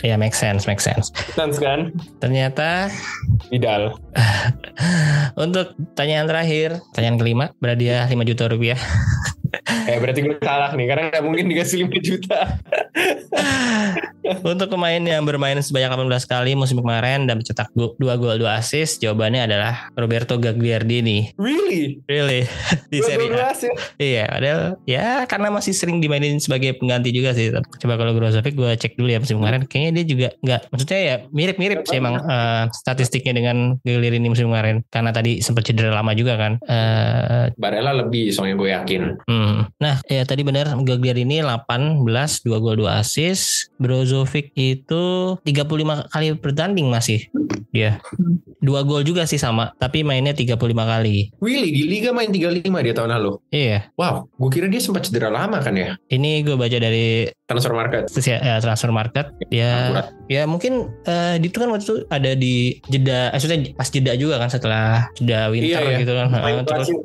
Ya 0.06 0.14
make 0.14 0.38
sense, 0.38 0.70
make 0.70 0.78
sense. 0.78 1.10
Sense 1.34 1.58
kan? 1.62 1.94
Ternyata 2.22 2.90
Vidal. 3.50 3.96
untuk 5.46 5.74
pertanyaan 5.94 6.28
terakhir, 6.28 6.82
pertanyaan 6.92 7.18
kelima, 7.18 7.46
berhadiah 7.62 8.06
5 8.10 8.30
juta 8.30 8.44
rupiah. 8.50 8.80
Eh 9.86 9.98
berarti 10.02 10.20
gue 10.26 10.36
salah 10.42 10.74
nih. 10.74 10.86
Karena 10.90 11.04
nggak 11.14 11.24
mungkin 11.24 11.46
dikasih 11.52 11.86
5 11.86 12.08
juta. 12.08 12.40
Untuk 14.44 14.68
pemain 14.68 15.00
yang 15.00 15.24
bermain 15.24 15.56
sebanyak 15.64 15.88
18 15.88 16.28
kali 16.28 16.52
musim 16.58 16.84
kemarin 16.84 17.24
dan 17.30 17.40
mencetak 17.40 17.72
2 17.76 17.96
gol 17.96 18.36
2 18.36 18.60
assist, 18.60 19.00
jawabannya 19.00 19.48
adalah 19.48 19.88
Roberto 19.96 20.36
Gagliardini. 20.36 21.32
Really? 21.40 22.04
Really? 22.12 22.44
Di 22.92 23.00
gol, 23.00 23.40
A. 23.40 23.56
Iya, 23.96 24.26
padahal 24.28 24.62
ya 24.84 25.24
karena 25.30 25.48
masih 25.54 25.72
sering 25.72 26.04
dimainin 26.04 26.40
sebagai 26.44 26.76
pengganti 26.76 27.16
juga 27.16 27.32
sih. 27.32 27.52
Coba 27.56 27.96
kalau 27.96 28.12
Brozovic 28.18 28.56
gue 28.56 28.72
cek 28.76 29.00
dulu 29.00 29.10
ya 29.12 29.20
musim 29.24 29.40
kemarin. 29.40 29.64
Kayaknya 29.64 29.92
dia 29.96 30.06
juga 30.06 30.28
nggak, 30.44 30.62
maksudnya 30.74 31.00
ya 31.00 31.16
mirip-mirip 31.32 31.88
sih 31.88 31.98
emang 32.00 32.20
eh, 32.20 32.64
statistiknya 32.76 33.34
dengan 33.40 33.80
Gagliardini 33.84 34.28
musim 34.28 34.52
kemarin. 34.52 34.84
Karena 34.92 35.16
tadi 35.16 35.40
sempat 35.40 35.64
cedera 35.64 35.96
lama 35.96 36.12
juga 36.12 36.36
kan. 36.36 36.60
Eh, 36.68 37.56
Barella 37.56 37.96
lebih 37.96 38.36
soalnya 38.36 38.56
gue 38.60 38.70
yakin. 38.76 39.02
Hmm. 39.24 39.67
Nah, 39.78 40.00
ya 40.08 40.24
tadi 40.24 40.42
benar 40.42 40.72
Gagliardini 40.80 41.40
18, 41.40 42.04
2 42.44 42.64
gol 42.64 42.76
2 42.80 43.00
assist. 43.00 43.70
Brozovic 43.78 44.52
itu 44.54 45.04
35 45.42 46.08
kali 46.10 46.28
bertanding 46.36 46.88
masih. 46.88 47.28
Dia. 47.72 48.00
Dua 48.58 48.82
gol 48.82 49.06
juga 49.06 49.24
sih 49.24 49.38
sama, 49.38 49.70
tapi 49.78 50.02
mainnya 50.02 50.34
35 50.34 50.58
kali. 50.74 51.30
Really? 51.40 51.70
Di 51.72 51.84
Liga 51.86 52.10
main 52.10 52.34
35 52.34 52.64
dia 52.82 52.94
tahun 52.96 53.12
lalu? 53.14 53.38
Iya. 53.54 53.94
Wow. 53.96 54.28
Gue 54.34 54.50
kira 54.50 54.66
dia 54.68 54.82
sempat 54.82 55.06
cedera 55.06 55.30
lama 55.30 55.62
kan 55.62 55.78
ya? 55.78 55.94
Ini 56.10 56.42
gue 56.42 56.58
baca 56.58 56.78
dari 56.78 57.30
Transfer 57.48 57.72
market. 57.72 58.12
ya, 58.20 58.60
transfer 58.60 58.92
market. 58.92 59.32
Ya, 59.48 59.88
Akurat. 59.88 60.08
ya 60.28 60.44
mungkin 60.44 60.92
eh, 61.08 61.40
itu 61.40 61.56
kan 61.56 61.72
waktu 61.72 61.86
itu 61.88 61.96
ada 62.12 62.36
di 62.36 62.76
jeda, 62.92 63.32
eh, 63.32 63.40
maksudnya 63.40 63.72
pas 63.72 63.88
jeda 63.88 64.12
juga 64.20 64.36
kan 64.36 64.52
setelah 64.52 65.08
jeda 65.16 65.48
winter 65.48 65.80
Iya, 65.80 65.96
iya. 65.96 65.98
gitu 66.04 66.12
kan. 66.12 66.28
Main 66.28 66.68
terus. 66.68 66.88
Eh, 66.92 66.98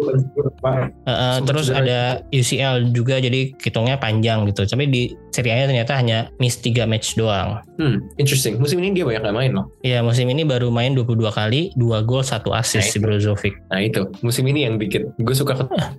eh, 1.07 1.35
Sempat 1.39 1.47
terus 1.47 1.67
ada 1.71 2.01
UCL 2.43 2.91
juga 2.91 3.23
jadi 3.23 3.55
hitungnya 3.55 3.97
panjang 3.97 4.45
gitu. 4.51 4.67
Tapi 4.67 4.85
di 4.91 5.03
Serie 5.33 5.57
A 5.57 5.65
ternyata 5.65 5.97
hanya 5.97 6.29
miss 6.37 6.61
3 6.61 6.85
match 6.85 7.17
doang. 7.17 7.65
Hmm, 7.81 8.05
interesting. 8.15 8.61
Musim 8.61 8.79
ini 8.79 8.93
dia 8.93 9.03
banyak 9.03 9.25
gak 9.25 9.33
main 9.33 9.51
loh. 9.51 9.73
Ya 9.81 10.05
musim 10.05 10.29
ini 10.29 10.45
baru 10.45 10.69
main 10.69 10.93
22 10.93 11.33
kali, 11.33 11.73
2 11.75 12.05
gol, 12.05 12.21
1 12.21 12.53
assist 12.53 12.93
si 12.93 13.01
Brozovic. 13.01 13.57
Nah 13.69 13.81
itu, 13.81 14.07
musim 14.21 14.45
ini 14.45 14.69
yang 14.69 14.77
bikin 14.77 15.09
gue 15.17 15.33
suka 15.35 15.57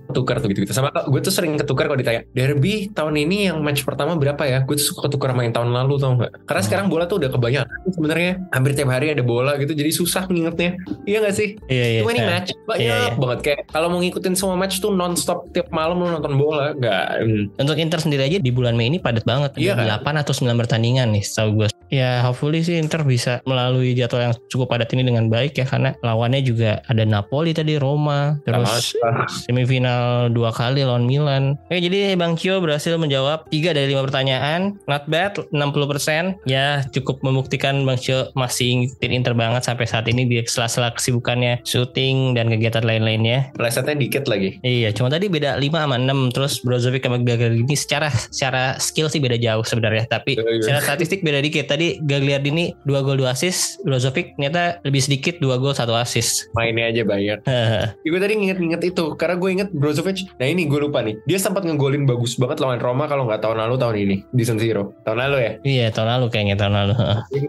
ketukar 0.08 0.38
tuh 0.38 0.48
gitu-gitu. 0.48 0.70
Sama 0.70 0.88
gue 0.90 1.20
tuh 1.20 1.34
sering 1.34 1.58
ketukar 1.58 1.90
kalau 1.90 1.98
ditanya, 1.98 2.22
Derby 2.30 2.88
tahun 2.90 3.18
ini 3.18 3.50
yang 3.50 3.58
match 3.60 3.82
pertama 3.82 4.14
berapa 4.14 4.40
ya? 4.44 4.62
Gue 4.62 4.78
tuh 4.78 4.94
suka 4.94 5.10
ketukar 5.10 5.34
main 5.34 5.50
tahun 5.50 5.74
lalu 5.74 5.98
tau 5.98 6.14
gak? 6.16 6.30
Karena 6.46 6.60
Hmm. 6.62 6.68
sekarang 6.70 6.86
bola 6.86 7.04
tuh 7.04 7.18
udah 7.18 7.28
kebanyakan 7.28 7.76
sebenarnya. 7.90 8.32
Hampir 8.48 8.72
tiap 8.72 8.88
hari 8.88 9.10
ada 9.10 9.20
bola 9.20 9.58
gitu, 9.58 9.74
jadi 9.74 9.90
susah 9.90 10.30
ngingetnya. 10.30 10.78
Iya 11.04 11.18
gak 11.20 11.34
sih? 11.34 11.48
Iya 11.66 11.84
iya. 11.90 12.00
Too 12.00 12.08
many 12.08 12.20
saya- 12.22 12.30
match, 12.30 12.48
banyak 12.64 12.80
Iya, 12.80 12.96
iya. 12.96 13.12
banget. 13.18 13.38
Kayak 13.42 13.60
kalau 13.68 13.86
mau 13.90 13.98
ngikutin 13.98 14.34
semua 14.34 14.54
match 14.54 14.78
tuh 14.78 14.94
non-stop 14.94 15.50
tiap 15.50 15.68
malam 15.68 15.98
lu 15.98 16.08
nonton 16.08 16.38
bola. 16.38 16.70
Gak, 16.74 17.06
hmm. 17.20 17.42
Untuk 17.58 17.76
Inter 17.76 17.98
sendiri 17.98 18.22
aja 18.24 18.38
di 18.38 18.50
bulan 18.50 18.78
Mei 18.78 18.86
ini 18.86 19.02
padat 19.02 19.23
banget. 19.24 19.50
Iya 19.58 19.74
kan? 19.74 19.88
8 20.04 20.22
atau 20.22 20.32
9 20.36 20.60
pertandingan 20.60 21.08
nih 21.10 21.24
setahu 21.24 21.64
gue. 21.64 21.68
Ya 21.94 22.26
hopefully 22.26 22.66
sih 22.66 22.74
Inter 22.74 23.06
bisa 23.06 23.38
melalui 23.46 23.94
jadwal 23.94 24.26
yang 24.26 24.34
cukup 24.50 24.74
padat 24.74 24.90
ini 24.90 25.06
dengan 25.06 25.30
baik 25.30 25.54
ya. 25.54 25.62
Karena 25.62 25.94
lawannya 26.02 26.42
juga 26.42 26.82
ada 26.90 27.06
Napoli 27.06 27.54
tadi, 27.54 27.78
Roma. 27.78 28.42
Terus 28.42 28.98
Sama- 28.98 29.30
semifinal 29.30 30.02
dua 30.34 30.50
kali 30.50 30.82
lawan 30.82 31.06
Milan. 31.06 31.54
Oke 31.70 31.78
jadi 31.78 32.18
Bang 32.18 32.34
Cio 32.34 32.58
berhasil 32.58 32.98
menjawab 32.98 33.46
3 33.46 33.70
dari 33.70 33.94
5 33.94 34.02
pertanyaan. 34.02 34.74
Not 34.90 35.06
bad, 35.06 35.38
60%. 35.54 36.42
Ya 36.44 36.82
cukup 36.90 37.22
membuktikan 37.22 37.86
Bang 37.86 38.00
Cio 38.00 38.34
masih 38.34 38.82
ngikutin 38.82 39.12
Inter 39.14 39.34
banget 39.38 39.62
sampai 39.62 39.86
saat 39.86 40.10
ini 40.10 40.26
di 40.26 40.42
sela-sela 40.42 40.90
kesibukannya 40.90 41.62
syuting 41.62 42.34
dan 42.34 42.50
kegiatan 42.50 42.82
lain-lainnya. 42.82 43.54
Plesetnya 43.54 43.94
dikit 43.94 44.26
lagi. 44.26 44.58
Iya, 44.60 44.90
cuma 44.90 45.06
tadi 45.06 45.28
beda 45.28 45.54
5 45.54 45.84
sama 45.84 45.96
6 46.00 46.32
terus 46.32 46.54
Brozovic 46.64 47.04
sama 47.04 47.20
Gagliardini 47.20 47.76
secara 47.76 48.08
secara 48.10 48.80
skill 48.80 49.06
sih 49.06 49.20
beda 49.20 49.36
jauh 49.36 49.62
sebenarnya, 49.62 50.08
tapi 50.08 50.34
Iya, 50.34 50.42
iya. 50.42 50.62
secara 50.64 50.80
statistik 50.82 51.20
beda 51.20 51.38
dikit. 51.38 51.68
Tadi 51.68 51.83
Gagliardini 52.00 52.74
2 52.82 52.92
gol 53.00 53.16
2 53.16 53.26
assist, 53.26 53.78
Brozovic 53.82 54.34
ternyata 54.34 54.78
lebih 54.82 55.00
sedikit 55.00 55.34
2 55.38 55.48
gol 55.56 55.72
1 55.72 55.84
assist. 55.94 56.48
Mainnya 56.52 56.88
aja 56.88 57.02
banyak. 57.02 57.38
Ya, 57.44 58.10
gue 58.10 58.20
tadi 58.20 58.34
nginget-nginget 58.34 58.82
itu 58.86 59.04
karena 59.14 59.36
gue 59.36 59.50
inget 59.50 59.68
Brozovic. 59.70 60.24
Nah 60.34 60.46
ini 60.46 60.64
gue 60.64 60.80
lupa 60.80 61.00
nih. 61.00 61.16
Dia 61.24 61.38
sempat 61.38 61.62
ngegolin 61.62 62.04
bagus 62.04 62.34
banget 62.34 62.58
lawan 62.58 62.78
Roma 62.78 63.04
kalau 63.04 63.24
nggak 63.24 63.40
tahun 63.40 63.58
lalu 63.58 63.74
tahun 63.76 63.96
ini 63.98 64.16
di 64.28 64.42
San 64.42 64.56
Siro. 64.56 64.96
Tahun 65.02 65.18
lalu 65.18 65.36
ya. 65.38 65.52
iya, 65.64 65.86
tahun 65.88 66.08
lalu 66.10 66.26
kayaknya 66.28 66.56
tahun 66.56 66.74
lalu. 66.74 66.94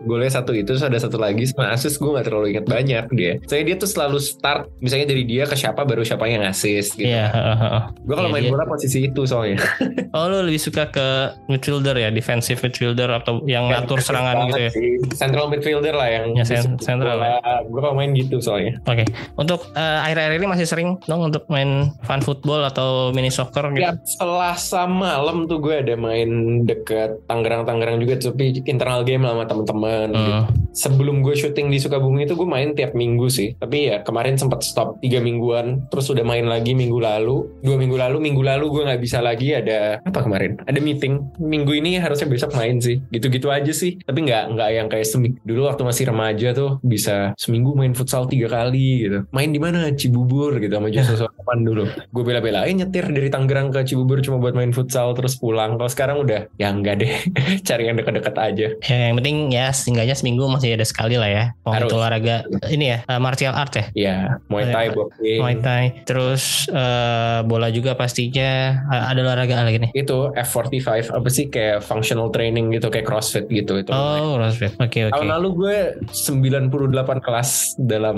Golnya 0.03 0.31
satu 0.31 0.51
itu 0.51 0.67
terus 0.67 0.81
ada 0.81 0.97
satu 0.97 1.15
lagi 1.15 1.45
sama 1.45 1.71
assist 1.71 1.97
gue 1.97 2.09
nggak 2.09 2.25
terlalu 2.25 2.45
inget 2.51 2.65
banyak 2.65 3.05
dia. 3.13 3.33
Saya 3.45 3.61
dia 3.61 3.75
tuh 3.75 3.87
selalu 3.87 4.17
start 4.17 4.67
misalnya 4.79 5.07
dari 5.07 5.23
dia 5.23 5.45
ke 5.45 5.55
siapa 5.55 5.81
baru 5.81 6.01
siapa 6.01 6.25
yang 6.25 6.43
assist 6.43 6.95
gitu. 6.95 7.07
Iya, 7.07 7.29
heeh. 7.29 7.81
Gue 8.01 8.13
kalau 8.13 8.27
Iya, 8.27 8.33
main 8.33 8.43
dia- 8.43 8.51
bola 8.51 8.65
posisi 8.65 8.99
itu 9.03 9.21
soalnya. 9.23 9.61
Oh, 10.15 10.31
lu 10.31 10.47
lebih 10.47 10.63
suka 10.63 10.87
ke 10.87 11.07
midfielder 11.51 11.91
ya, 11.93 12.07
defensive 12.07 12.55
midfielder 12.57 13.11
atau 13.11 13.43
yang 13.43 13.67
ngatur 13.67 13.99
serangan 14.15 14.35
gitu 14.47 14.59
ya. 14.59 14.71
Central 15.13 15.45
midfielder 15.47 15.91
lah 15.91 16.07
yang 16.07 16.25
Ya, 16.33 16.43
sen- 16.43 16.79
central 16.79 17.19
ya. 17.19 17.37
Gue 17.65 17.81
main 17.91 18.11
gitu 18.11 18.39
soalnya. 18.39 18.79
Oke, 18.83 19.03
untuk 19.35 19.67
eh, 19.71 19.97
akhir-akhir 20.01 20.33
ini 20.37 20.47
masih 20.47 20.65
sering 20.65 20.89
dong 21.03 21.21
untuk 21.25 21.43
main 21.47 21.91
fun 22.01 22.21
football 22.21 22.63
atau 22.63 23.11
mini 23.11 23.27
soccer 23.27 23.67
gitu. 23.71 23.83
Tiap 23.83 23.99
Selasa 24.05 24.85
malam 24.85 25.45
tuh 25.45 25.59
gue 25.59 25.75
ada 25.75 25.95
main 25.95 26.29
deket 26.63 27.25
Tangerang-Tangerang 27.25 27.99
juga 27.99 28.15
tapi 28.17 28.63
internal 28.63 29.03
game 29.03 29.21
lah 29.21 29.33
sama 29.33 29.45
temen-temen 29.45 30.07
gitu. 30.09 30.31
Hmm. 30.35 30.45
sebelum 30.71 31.19
gue 31.19 31.33
syuting 31.33 31.67
di 31.67 31.79
Sukabumi 31.79 32.23
itu 32.23 32.35
gue 32.35 32.43
main 32.43 32.71
tiap 32.71 32.91
minggu 32.91 33.27
sih 33.27 33.55
tapi 33.55 33.87
ya 33.87 34.01
kemarin 34.01 34.35
sempat 34.35 34.59
stop 34.59 34.99
tiga 34.99 35.19
mingguan 35.19 35.87
terus 35.87 36.07
udah 36.07 36.21
main 36.21 36.43
lagi 36.43 36.71
minggu 36.71 36.95
lalu 36.95 37.47
dua 37.59 37.75
minggu 37.75 37.95
lalu 37.95 38.17
minggu 38.19 38.41
lalu 38.41 38.65
gue 38.69 38.83
nggak 38.83 39.01
bisa 39.01 39.19
lagi 39.19 39.51
ada 39.51 39.99
apa 39.99 40.19
kemarin 40.19 40.59
ada 40.61 40.79
meeting 40.79 41.23
minggu 41.37 41.71
ini 41.73 41.95
harusnya 41.95 42.27
besok 42.27 42.51
main 42.53 42.77
sih 42.77 42.99
gitu-gitu 43.09 43.47
aja 43.47 43.71
sih 43.71 43.99
tapi 44.05 44.19
nggak 44.23 44.43
nggak 44.53 44.69
yang 44.71 44.87
kayak 44.87 45.05
seminggu 45.05 45.37
dulu 45.41 45.65
waktu 45.65 45.81
masih 45.81 46.03
remaja 46.07 46.49
tuh 46.53 46.77
bisa 46.81 47.33
seminggu 47.35 47.73
main 47.73 47.91
futsal 47.91 48.25
tiga 48.25 48.47
kali 48.47 49.03
gitu 49.03 49.25
main 49.29 49.49
di 49.49 49.57
mana 49.57 49.89
Cibubur 49.91 50.55
gitu 50.57 50.71
sama 50.71 50.89
Joshua 50.89 51.17
Sopan 51.25 51.61
dulu 51.61 51.83
gue 51.89 52.23
bela-belain 52.23 52.71
nyetir 52.71 53.05
dari 53.05 53.27
Tangerang 53.27 53.69
ke 53.69 53.81
Cibubur 53.83 54.21
cuma 54.21 54.37
buat 54.37 54.53
main 54.53 54.69
futsal 54.69 55.11
terus 55.13 55.35
pulang 55.35 55.75
kalau 55.75 55.89
sekarang 55.89 56.17
udah 56.21 56.45
ya 56.55 56.69
enggak 56.69 57.01
deh 57.01 57.11
cari 57.67 57.89
yang 57.89 57.97
deket-deket 57.97 58.35
aja 58.35 58.67
Ya, 58.85 59.09
yang 59.09 59.17
penting 59.17 59.49
ya 59.49 59.69
setidaknya 59.69 60.13
seminggu 60.13 60.45
masih 60.45 60.77
ada 60.77 60.85
sekali 60.85 61.17
lah 61.17 61.27
ya. 61.27 61.43
Mau 61.65 61.73
Harus. 61.73 61.89
itu 61.89 61.95
olahraga 61.95 62.35
ini 62.69 62.85
ya 62.93 62.97
uh, 63.05 63.17
martial 63.17 63.51
art 63.51 63.73
ya. 63.73 63.85
ya 63.93 64.15
Muay 64.47 64.69
Thai 64.69 64.85
Iya. 64.85 64.93
boxing 64.93 65.39
Muay 65.41 65.55
Thai. 65.59 65.83
Terus 66.05 66.43
uh, 66.69 67.41
bola 67.43 67.67
juga 67.69 67.93
pastinya 67.93 68.77
Uh, 68.85 69.03
ada 69.09 69.19
olahraga 69.21 69.63
lagi 69.63 69.79
nih. 69.81 69.91
itu 69.95 70.29
F45 70.35 71.09
apa 71.09 71.29
sih 71.29 71.47
kayak 71.47 71.81
functional 71.81 72.29
training 72.29 72.69
gitu 72.69 72.87
kayak 72.87 73.03
CrossFit 73.03 73.47
gitu 73.47 73.79
itu. 73.79 73.89
Oh, 73.95 74.35
CrossFit. 74.37 74.73
Oke, 74.77 75.07
oke. 75.07 75.13
Tahun 75.15 75.29
lalu 75.31 75.47
gue 75.55 75.77
98 76.11 77.25
kelas 77.25 77.49
dalam 77.79 78.17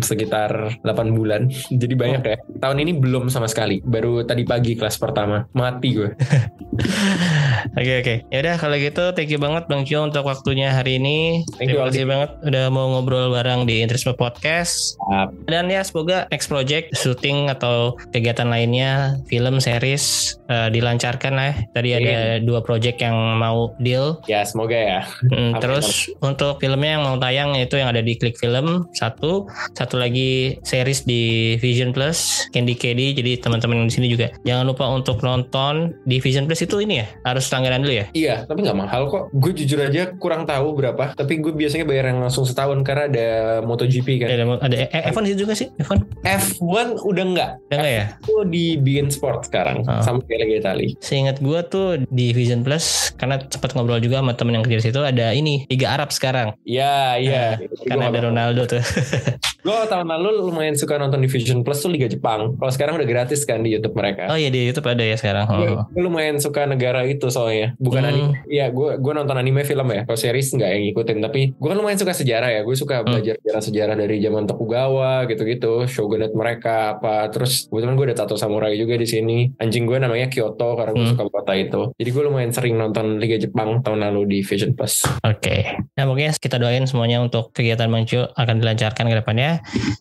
sekitar 0.00 0.80
8 0.82 1.16
bulan. 1.16 1.52
Jadi 1.68 1.94
banyak 1.94 2.22
ya. 2.24 2.36
Tahun 2.58 2.76
ini 2.80 2.96
belum 2.96 3.28
sama 3.28 3.46
sekali. 3.46 3.84
Baru 3.84 4.24
tadi 4.24 4.42
pagi 4.48 4.74
kelas 4.74 4.96
pertama. 4.96 5.44
Mati 5.52 5.88
gue. 5.92 6.10
Oke, 7.78 8.02
oke. 8.02 8.14
Ya 8.30 8.38
udah 8.42 8.56
kalau 8.58 8.76
gitu 8.78 9.10
thank 9.14 9.30
you 9.30 9.40
banget 9.40 9.66
Bang 9.66 9.82
Cio 9.82 10.02
untuk 10.02 10.22
waktunya 10.26 10.70
hari 10.70 10.98
ini. 11.02 11.42
Thank 11.58 11.74
you, 11.74 11.78
Terima 11.78 11.90
kasih 11.90 12.06
banget 12.06 12.30
udah 12.46 12.64
mau 12.70 12.86
ngobrol 12.94 13.34
bareng 13.34 13.66
di 13.66 13.82
Interisme 13.82 14.14
Podcast. 14.14 14.94
Dan 15.46 15.70
ya 15.70 15.82
semoga 15.82 16.30
next 16.30 16.46
project 16.46 16.94
syuting 16.94 17.50
atau 17.50 17.98
kegiatan 18.14 18.46
lainnya 18.46 19.18
film 19.26 19.58
series 19.58 20.38
eh, 20.46 20.70
dilancarkan 20.70 21.32
lah. 21.34 21.50
ya. 21.50 21.54
Tadi 21.74 21.88
ada 21.98 22.16
dua 22.42 22.60
project 22.62 22.98
yang 23.02 23.16
mau 23.38 23.74
deal. 23.82 24.22
Ya 24.30 24.46
semoga 24.46 24.78
ya. 24.78 25.02
Hmm, 25.18 25.58
terus 25.58 26.06
untuk 26.20 26.62
filmnya 26.62 26.98
yang 26.98 27.02
mau 27.02 27.16
tayang 27.16 27.58
itu 27.58 27.74
yang 27.74 27.90
ada 27.90 27.98
di 27.98 28.14
Klik 28.14 28.38
Film 28.38 28.86
satu, 28.94 29.50
satu 29.74 29.98
lagi 29.98 30.60
series 30.62 31.02
di 31.02 31.22
Vision 31.58 31.90
Plus 31.90 32.46
Candy 32.54 32.78
Candy. 32.78 33.12
Jadi 33.12 33.42
teman-teman 33.42 33.86
di 33.86 33.92
sini 33.92 34.06
juga 34.06 34.30
jangan 34.46 34.64
lupa 34.64 34.86
untuk 34.86 35.18
nonton 35.20 35.90
di 36.06 36.22
Vision 36.22 36.46
Plus 36.46 36.62
itu 36.62 36.78
ini 36.78 37.02
ya 37.02 37.06
harus 37.26 37.50
langganan 37.50 37.82
dulu 37.82 37.94
ya? 37.94 38.06
Iya, 38.14 38.34
tapi 38.46 38.62
nggak 38.62 38.78
mahal 38.78 39.10
kok. 39.10 39.24
Gue 39.34 39.52
jujur 39.52 39.82
aja 39.82 40.14
kurang 40.16 40.46
tahu 40.46 40.78
berapa. 40.78 41.12
Tapi 41.12 41.42
gue 41.42 41.50
biasanya 41.50 41.84
bayar 41.84 42.14
yang 42.14 42.22
langsung 42.22 42.46
setahun 42.46 42.78
karena 42.86 43.04
ada 43.10 43.28
MotoGP 43.66 44.08
kan. 44.22 44.28
Ada, 44.30 44.44
ada 44.62 44.76
eh, 44.78 45.10
F1 45.10 45.22
itu 45.34 45.42
juga 45.42 45.58
sih? 45.58 45.68
F1? 45.78 45.98
F1 46.22 46.88
udah 47.02 47.24
nggak. 47.34 47.50
Udah 47.66 47.76
nggak 47.76 47.94
ya? 47.94 48.04
Itu 48.22 48.34
di 48.46 48.78
Bein 48.78 49.10
Sport 49.10 49.50
sekarang 49.50 49.80
Oh. 49.88 50.02
sama 50.04 50.20
kayak 50.26 50.44
Liga 50.44 50.54
Itali. 50.60 50.86
Seingat 51.00 51.40
gue 51.40 51.60
tuh 51.64 52.02
di 52.12 52.36
Vision 52.36 52.60
Plus 52.60 53.08
karena 53.16 53.40
sempat 53.48 53.72
ngobrol 53.72 53.98
juga 53.98 54.20
sama 54.20 54.36
temen 54.36 54.58
yang 54.58 54.64
kerja 54.64 54.78
di 54.78 54.84
situ 54.92 55.00
ada 55.08 55.32
ini 55.32 55.64
Liga 55.66 55.90
Arab 55.90 56.10
sekarang. 56.10 56.54
Iya, 56.62 57.16
iya. 57.16 57.44
Karena 57.82 58.08
ada 58.08 58.20
Ronaldo 58.22 58.62
tuh. 58.66 58.82
Gue 59.58 59.74
tahun 59.84 60.06
lalu 60.06 60.44
lumayan 60.44 60.72
suka 60.72 60.96
nonton 60.96 61.18
di 61.18 61.26
Vision 61.26 61.60
Plus 61.60 61.78
tuh 61.78 61.90
Liga 61.90 62.06
Jepang. 62.06 62.54
Kalau 62.54 62.70
sekarang 62.70 62.94
udah 62.94 63.04
gratis 63.04 63.42
kan 63.42 63.60
di 63.60 63.74
YouTube 63.74 63.92
mereka. 63.92 64.28
oh 64.28 64.38
iya 64.38 64.48
di 64.48 64.64
YouTube 64.64 64.86
ada 64.86 65.02
ya 65.02 65.14
sekarang. 65.14 65.44
Oh. 65.48 65.84
gue 65.88 66.00
lumayan 66.00 66.38
suka 66.38 66.64
negara 66.64 67.02
itu 67.02 67.28
soalnya 67.28 67.74
bukan 67.76 68.00
Hmm. 68.00 68.10
anime 68.10 68.34
ya 68.46 68.70
gue 68.70 68.96
gue 68.96 69.12
nonton 69.12 69.34
anime 69.34 69.62
film 69.62 69.84
ya 69.88 70.02
kalau 70.02 70.16
series 70.16 70.48
nggak 70.50 70.68
yang 70.68 70.82
ngikutin 70.86 71.18
tapi 71.18 71.40
gue 71.50 71.68
kan 71.68 71.74
lumayan 71.74 71.96
suka 71.96 72.12
sejarah 72.12 72.50
ya 72.50 72.60
gue 72.62 72.72
suka 72.72 72.94
Hmm. 72.98 73.06
belajar 73.10 73.34
sejarah 73.36 73.62
sejarah 73.62 73.94
dari 73.96 74.16
zaman 74.18 74.44
Tokugawa 74.44 75.12
gitu-gitu 75.24 75.84
shogunate 75.86 76.32
mereka 76.32 76.74
apa 76.94 77.28
terus 77.28 77.66
kebetulan 77.66 77.94
gue 77.94 78.06
ada 78.06 78.16
tato 78.16 78.34
samurai 78.34 78.74
juga 78.74 78.94
di 78.94 79.04
sini 79.04 79.38
anjing 79.56 79.84
gue 79.84 79.98
namanya 79.98 80.28
Kyoto 80.28 80.74
karena 80.74 80.92
gue 80.92 81.04
Hmm. 81.04 81.12
suka 81.14 81.24
kota 81.28 81.52
itu 81.54 81.80
jadi 81.94 82.08
gue 82.08 82.22
lumayan 82.24 82.52
sering 82.52 82.74
nonton 82.74 83.18
Liga 83.18 83.36
Jepang 83.36 83.80
tahun 83.80 84.00
lalu 84.02 84.22
di 84.28 84.38
Vision 84.40 84.72
Plus 84.72 84.97
Oke. 85.22 85.78
Nah 85.98 86.04
pokoknya 86.06 86.32
kita 86.38 86.56
doain 86.56 86.84
semuanya 86.86 87.18
untuk 87.20 87.50
kegiatan 87.52 87.86
Bang 87.86 88.06
akan 88.08 88.54
dilancarkan 88.62 89.04
ke 89.10 89.16
depannya. 89.18 89.50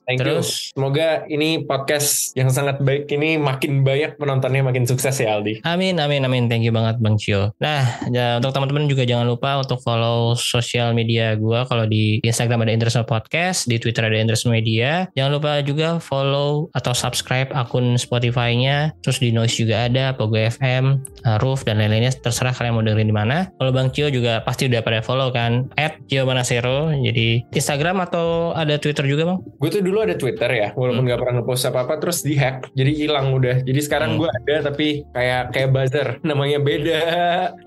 thank 0.08 0.22
Terus- 0.22 0.72
you 0.72 0.78
semoga 0.78 1.26
ini 1.28 1.66
podcast 1.66 2.32
yang 2.38 2.48
sangat 2.48 2.80
baik 2.80 3.10
ini 3.12 3.36
makin 3.36 3.82
banyak 3.82 4.16
penontonnya 4.16 4.62
makin 4.64 4.86
sukses 4.86 5.18
ya 5.18 5.38
Aldi 5.38 5.60
Amin, 5.66 5.98
amin, 6.00 6.24
amin. 6.24 6.46
Thank 6.48 6.64
you 6.64 6.72
banget 6.72 7.02
Bang 7.02 7.18
Cio. 7.18 7.52
Nah, 7.60 7.84
ya, 8.08 8.38
untuk 8.38 8.54
teman-teman 8.54 8.88
juga 8.88 9.04
jangan 9.04 9.28
lupa 9.28 9.60
untuk 9.60 9.82
follow 9.82 10.38
sosial 10.38 10.94
media 10.94 11.34
gua. 11.36 11.66
Kalau 11.66 11.84
di 11.90 12.22
Instagram 12.24 12.64
ada 12.64 12.72
Interesno 12.72 13.04
Podcast, 13.04 13.66
di 13.66 13.82
Twitter 13.82 14.06
ada 14.06 14.16
Interesno 14.16 14.54
Media. 14.54 15.10
Jangan 15.18 15.32
lupa 15.34 15.52
juga 15.66 15.98
follow 16.00 16.70
atau 16.72 16.94
subscribe 16.94 17.50
akun 17.52 17.98
Spotify-nya. 17.98 18.94
Terus 19.02 19.18
di 19.20 19.34
Noise 19.34 19.66
juga 19.66 19.90
ada, 19.90 20.14
Pogo 20.14 20.38
FM, 20.38 21.02
Roof, 21.42 21.66
dan 21.66 21.82
lain-lainnya. 21.82 22.14
Terserah 22.16 22.54
kalian 22.54 22.74
mau 22.78 22.84
dengerin 22.86 23.10
di 23.10 23.16
mana. 23.16 23.50
Kalau 23.58 23.72
Bang 23.74 23.90
Cio 23.92 24.08
juga 24.08 24.40
pasti 24.46 24.70
udah 24.70 24.82
pada 24.88 25.04
follow 25.04 25.28
kan. 25.30 25.68
At 25.76 26.00
Manasero. 26.08 26.96
Jadi 26.96 27.44
Instagram 27.52 28.04
atau 28.08 28.56
ada 28.56 28.80
Twitter 28.80 29.04
juga 29.04 29.36
Bang? 29.36 29.40
Gue 29.60 29.70
tuh 29.70 29.84
dulu 29.84 30.00
ada 30.04 30.16
Twitter 30.16 30.48
ya, 30.48 30.68
walaupun 30.72 31.04
nggak 31.04 31.20
pernah 31.20 31.34
ngepost 31.42 31.68
apa-apa, 31.68 32.00
terus 32.00 32.24
dihack, 32.24 32.72
jadi 32.72 32.92
hilang 32.96 33.36
udah. 33.36 33.60
Jadi 33.68 33.80
sekarang 33.84 34.16
Hmm. 34.16 34.20
gue 34.24 34.30
ada, 34.32 34.56
tapi 34.72 34.88
kayak 35.12 35.42
kayak 35.52 35.70
buzzer, 35.76 36.08
namanya 36.30 36.60
beda, 36.64 37.04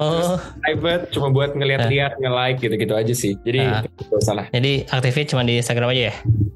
Oh, 0.00 0.40
private, 0.64 1.12
cuma 1.12 1.28
buat 1.28 1.52
ngeliat-liat, 1.52 2.16
nge-like 2.16 2.58
gitu-gitu 2.64 2.94
aja 2.96 3.12
sih. 3.12 3.36
Jadi 3.44 3.60
Ah. 3.60 3.82
itu 3.84 4.16
salah. 4.24 4.46
jadi 4.48 4.88
aktifnya 4.88 5.24
cuma 5.28 5.42
di 5.44 5.60
Instagram 5.60 5.92
aja 5.92 6.02
ya? 6.10 6.14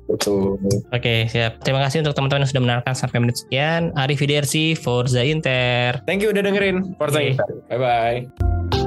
Betul. 0.09 0.63
Oke, 0.95 1.27
siap. 1.27 1.59
Terima 1.67 1.83
kasih 1.83 2.07
untuk 2.07 2.15
teman-teman 2.15 2.47
yang 2.47 2.51
sudah 2.55 2.63
mendengarkan 2.63 2.95
sampai 2.95 3.19
menit 3.19 3.37
sekian. 3.43 3.91
Arif 3.99 4.23
Fidersi, 4.23 4.79
Forza 4.79 5.27
Inter. 5.27 6.07
Thank 6.07 6.23
you 6.23 6.31
udah 6.31 6.43
dengerin. 6.47 6.95
Forza 6.95 7.19
Oke. 7.19 7.35
Inter. 7.35 7.49
Bye 7.67 7.79
bye. 7.83 8.84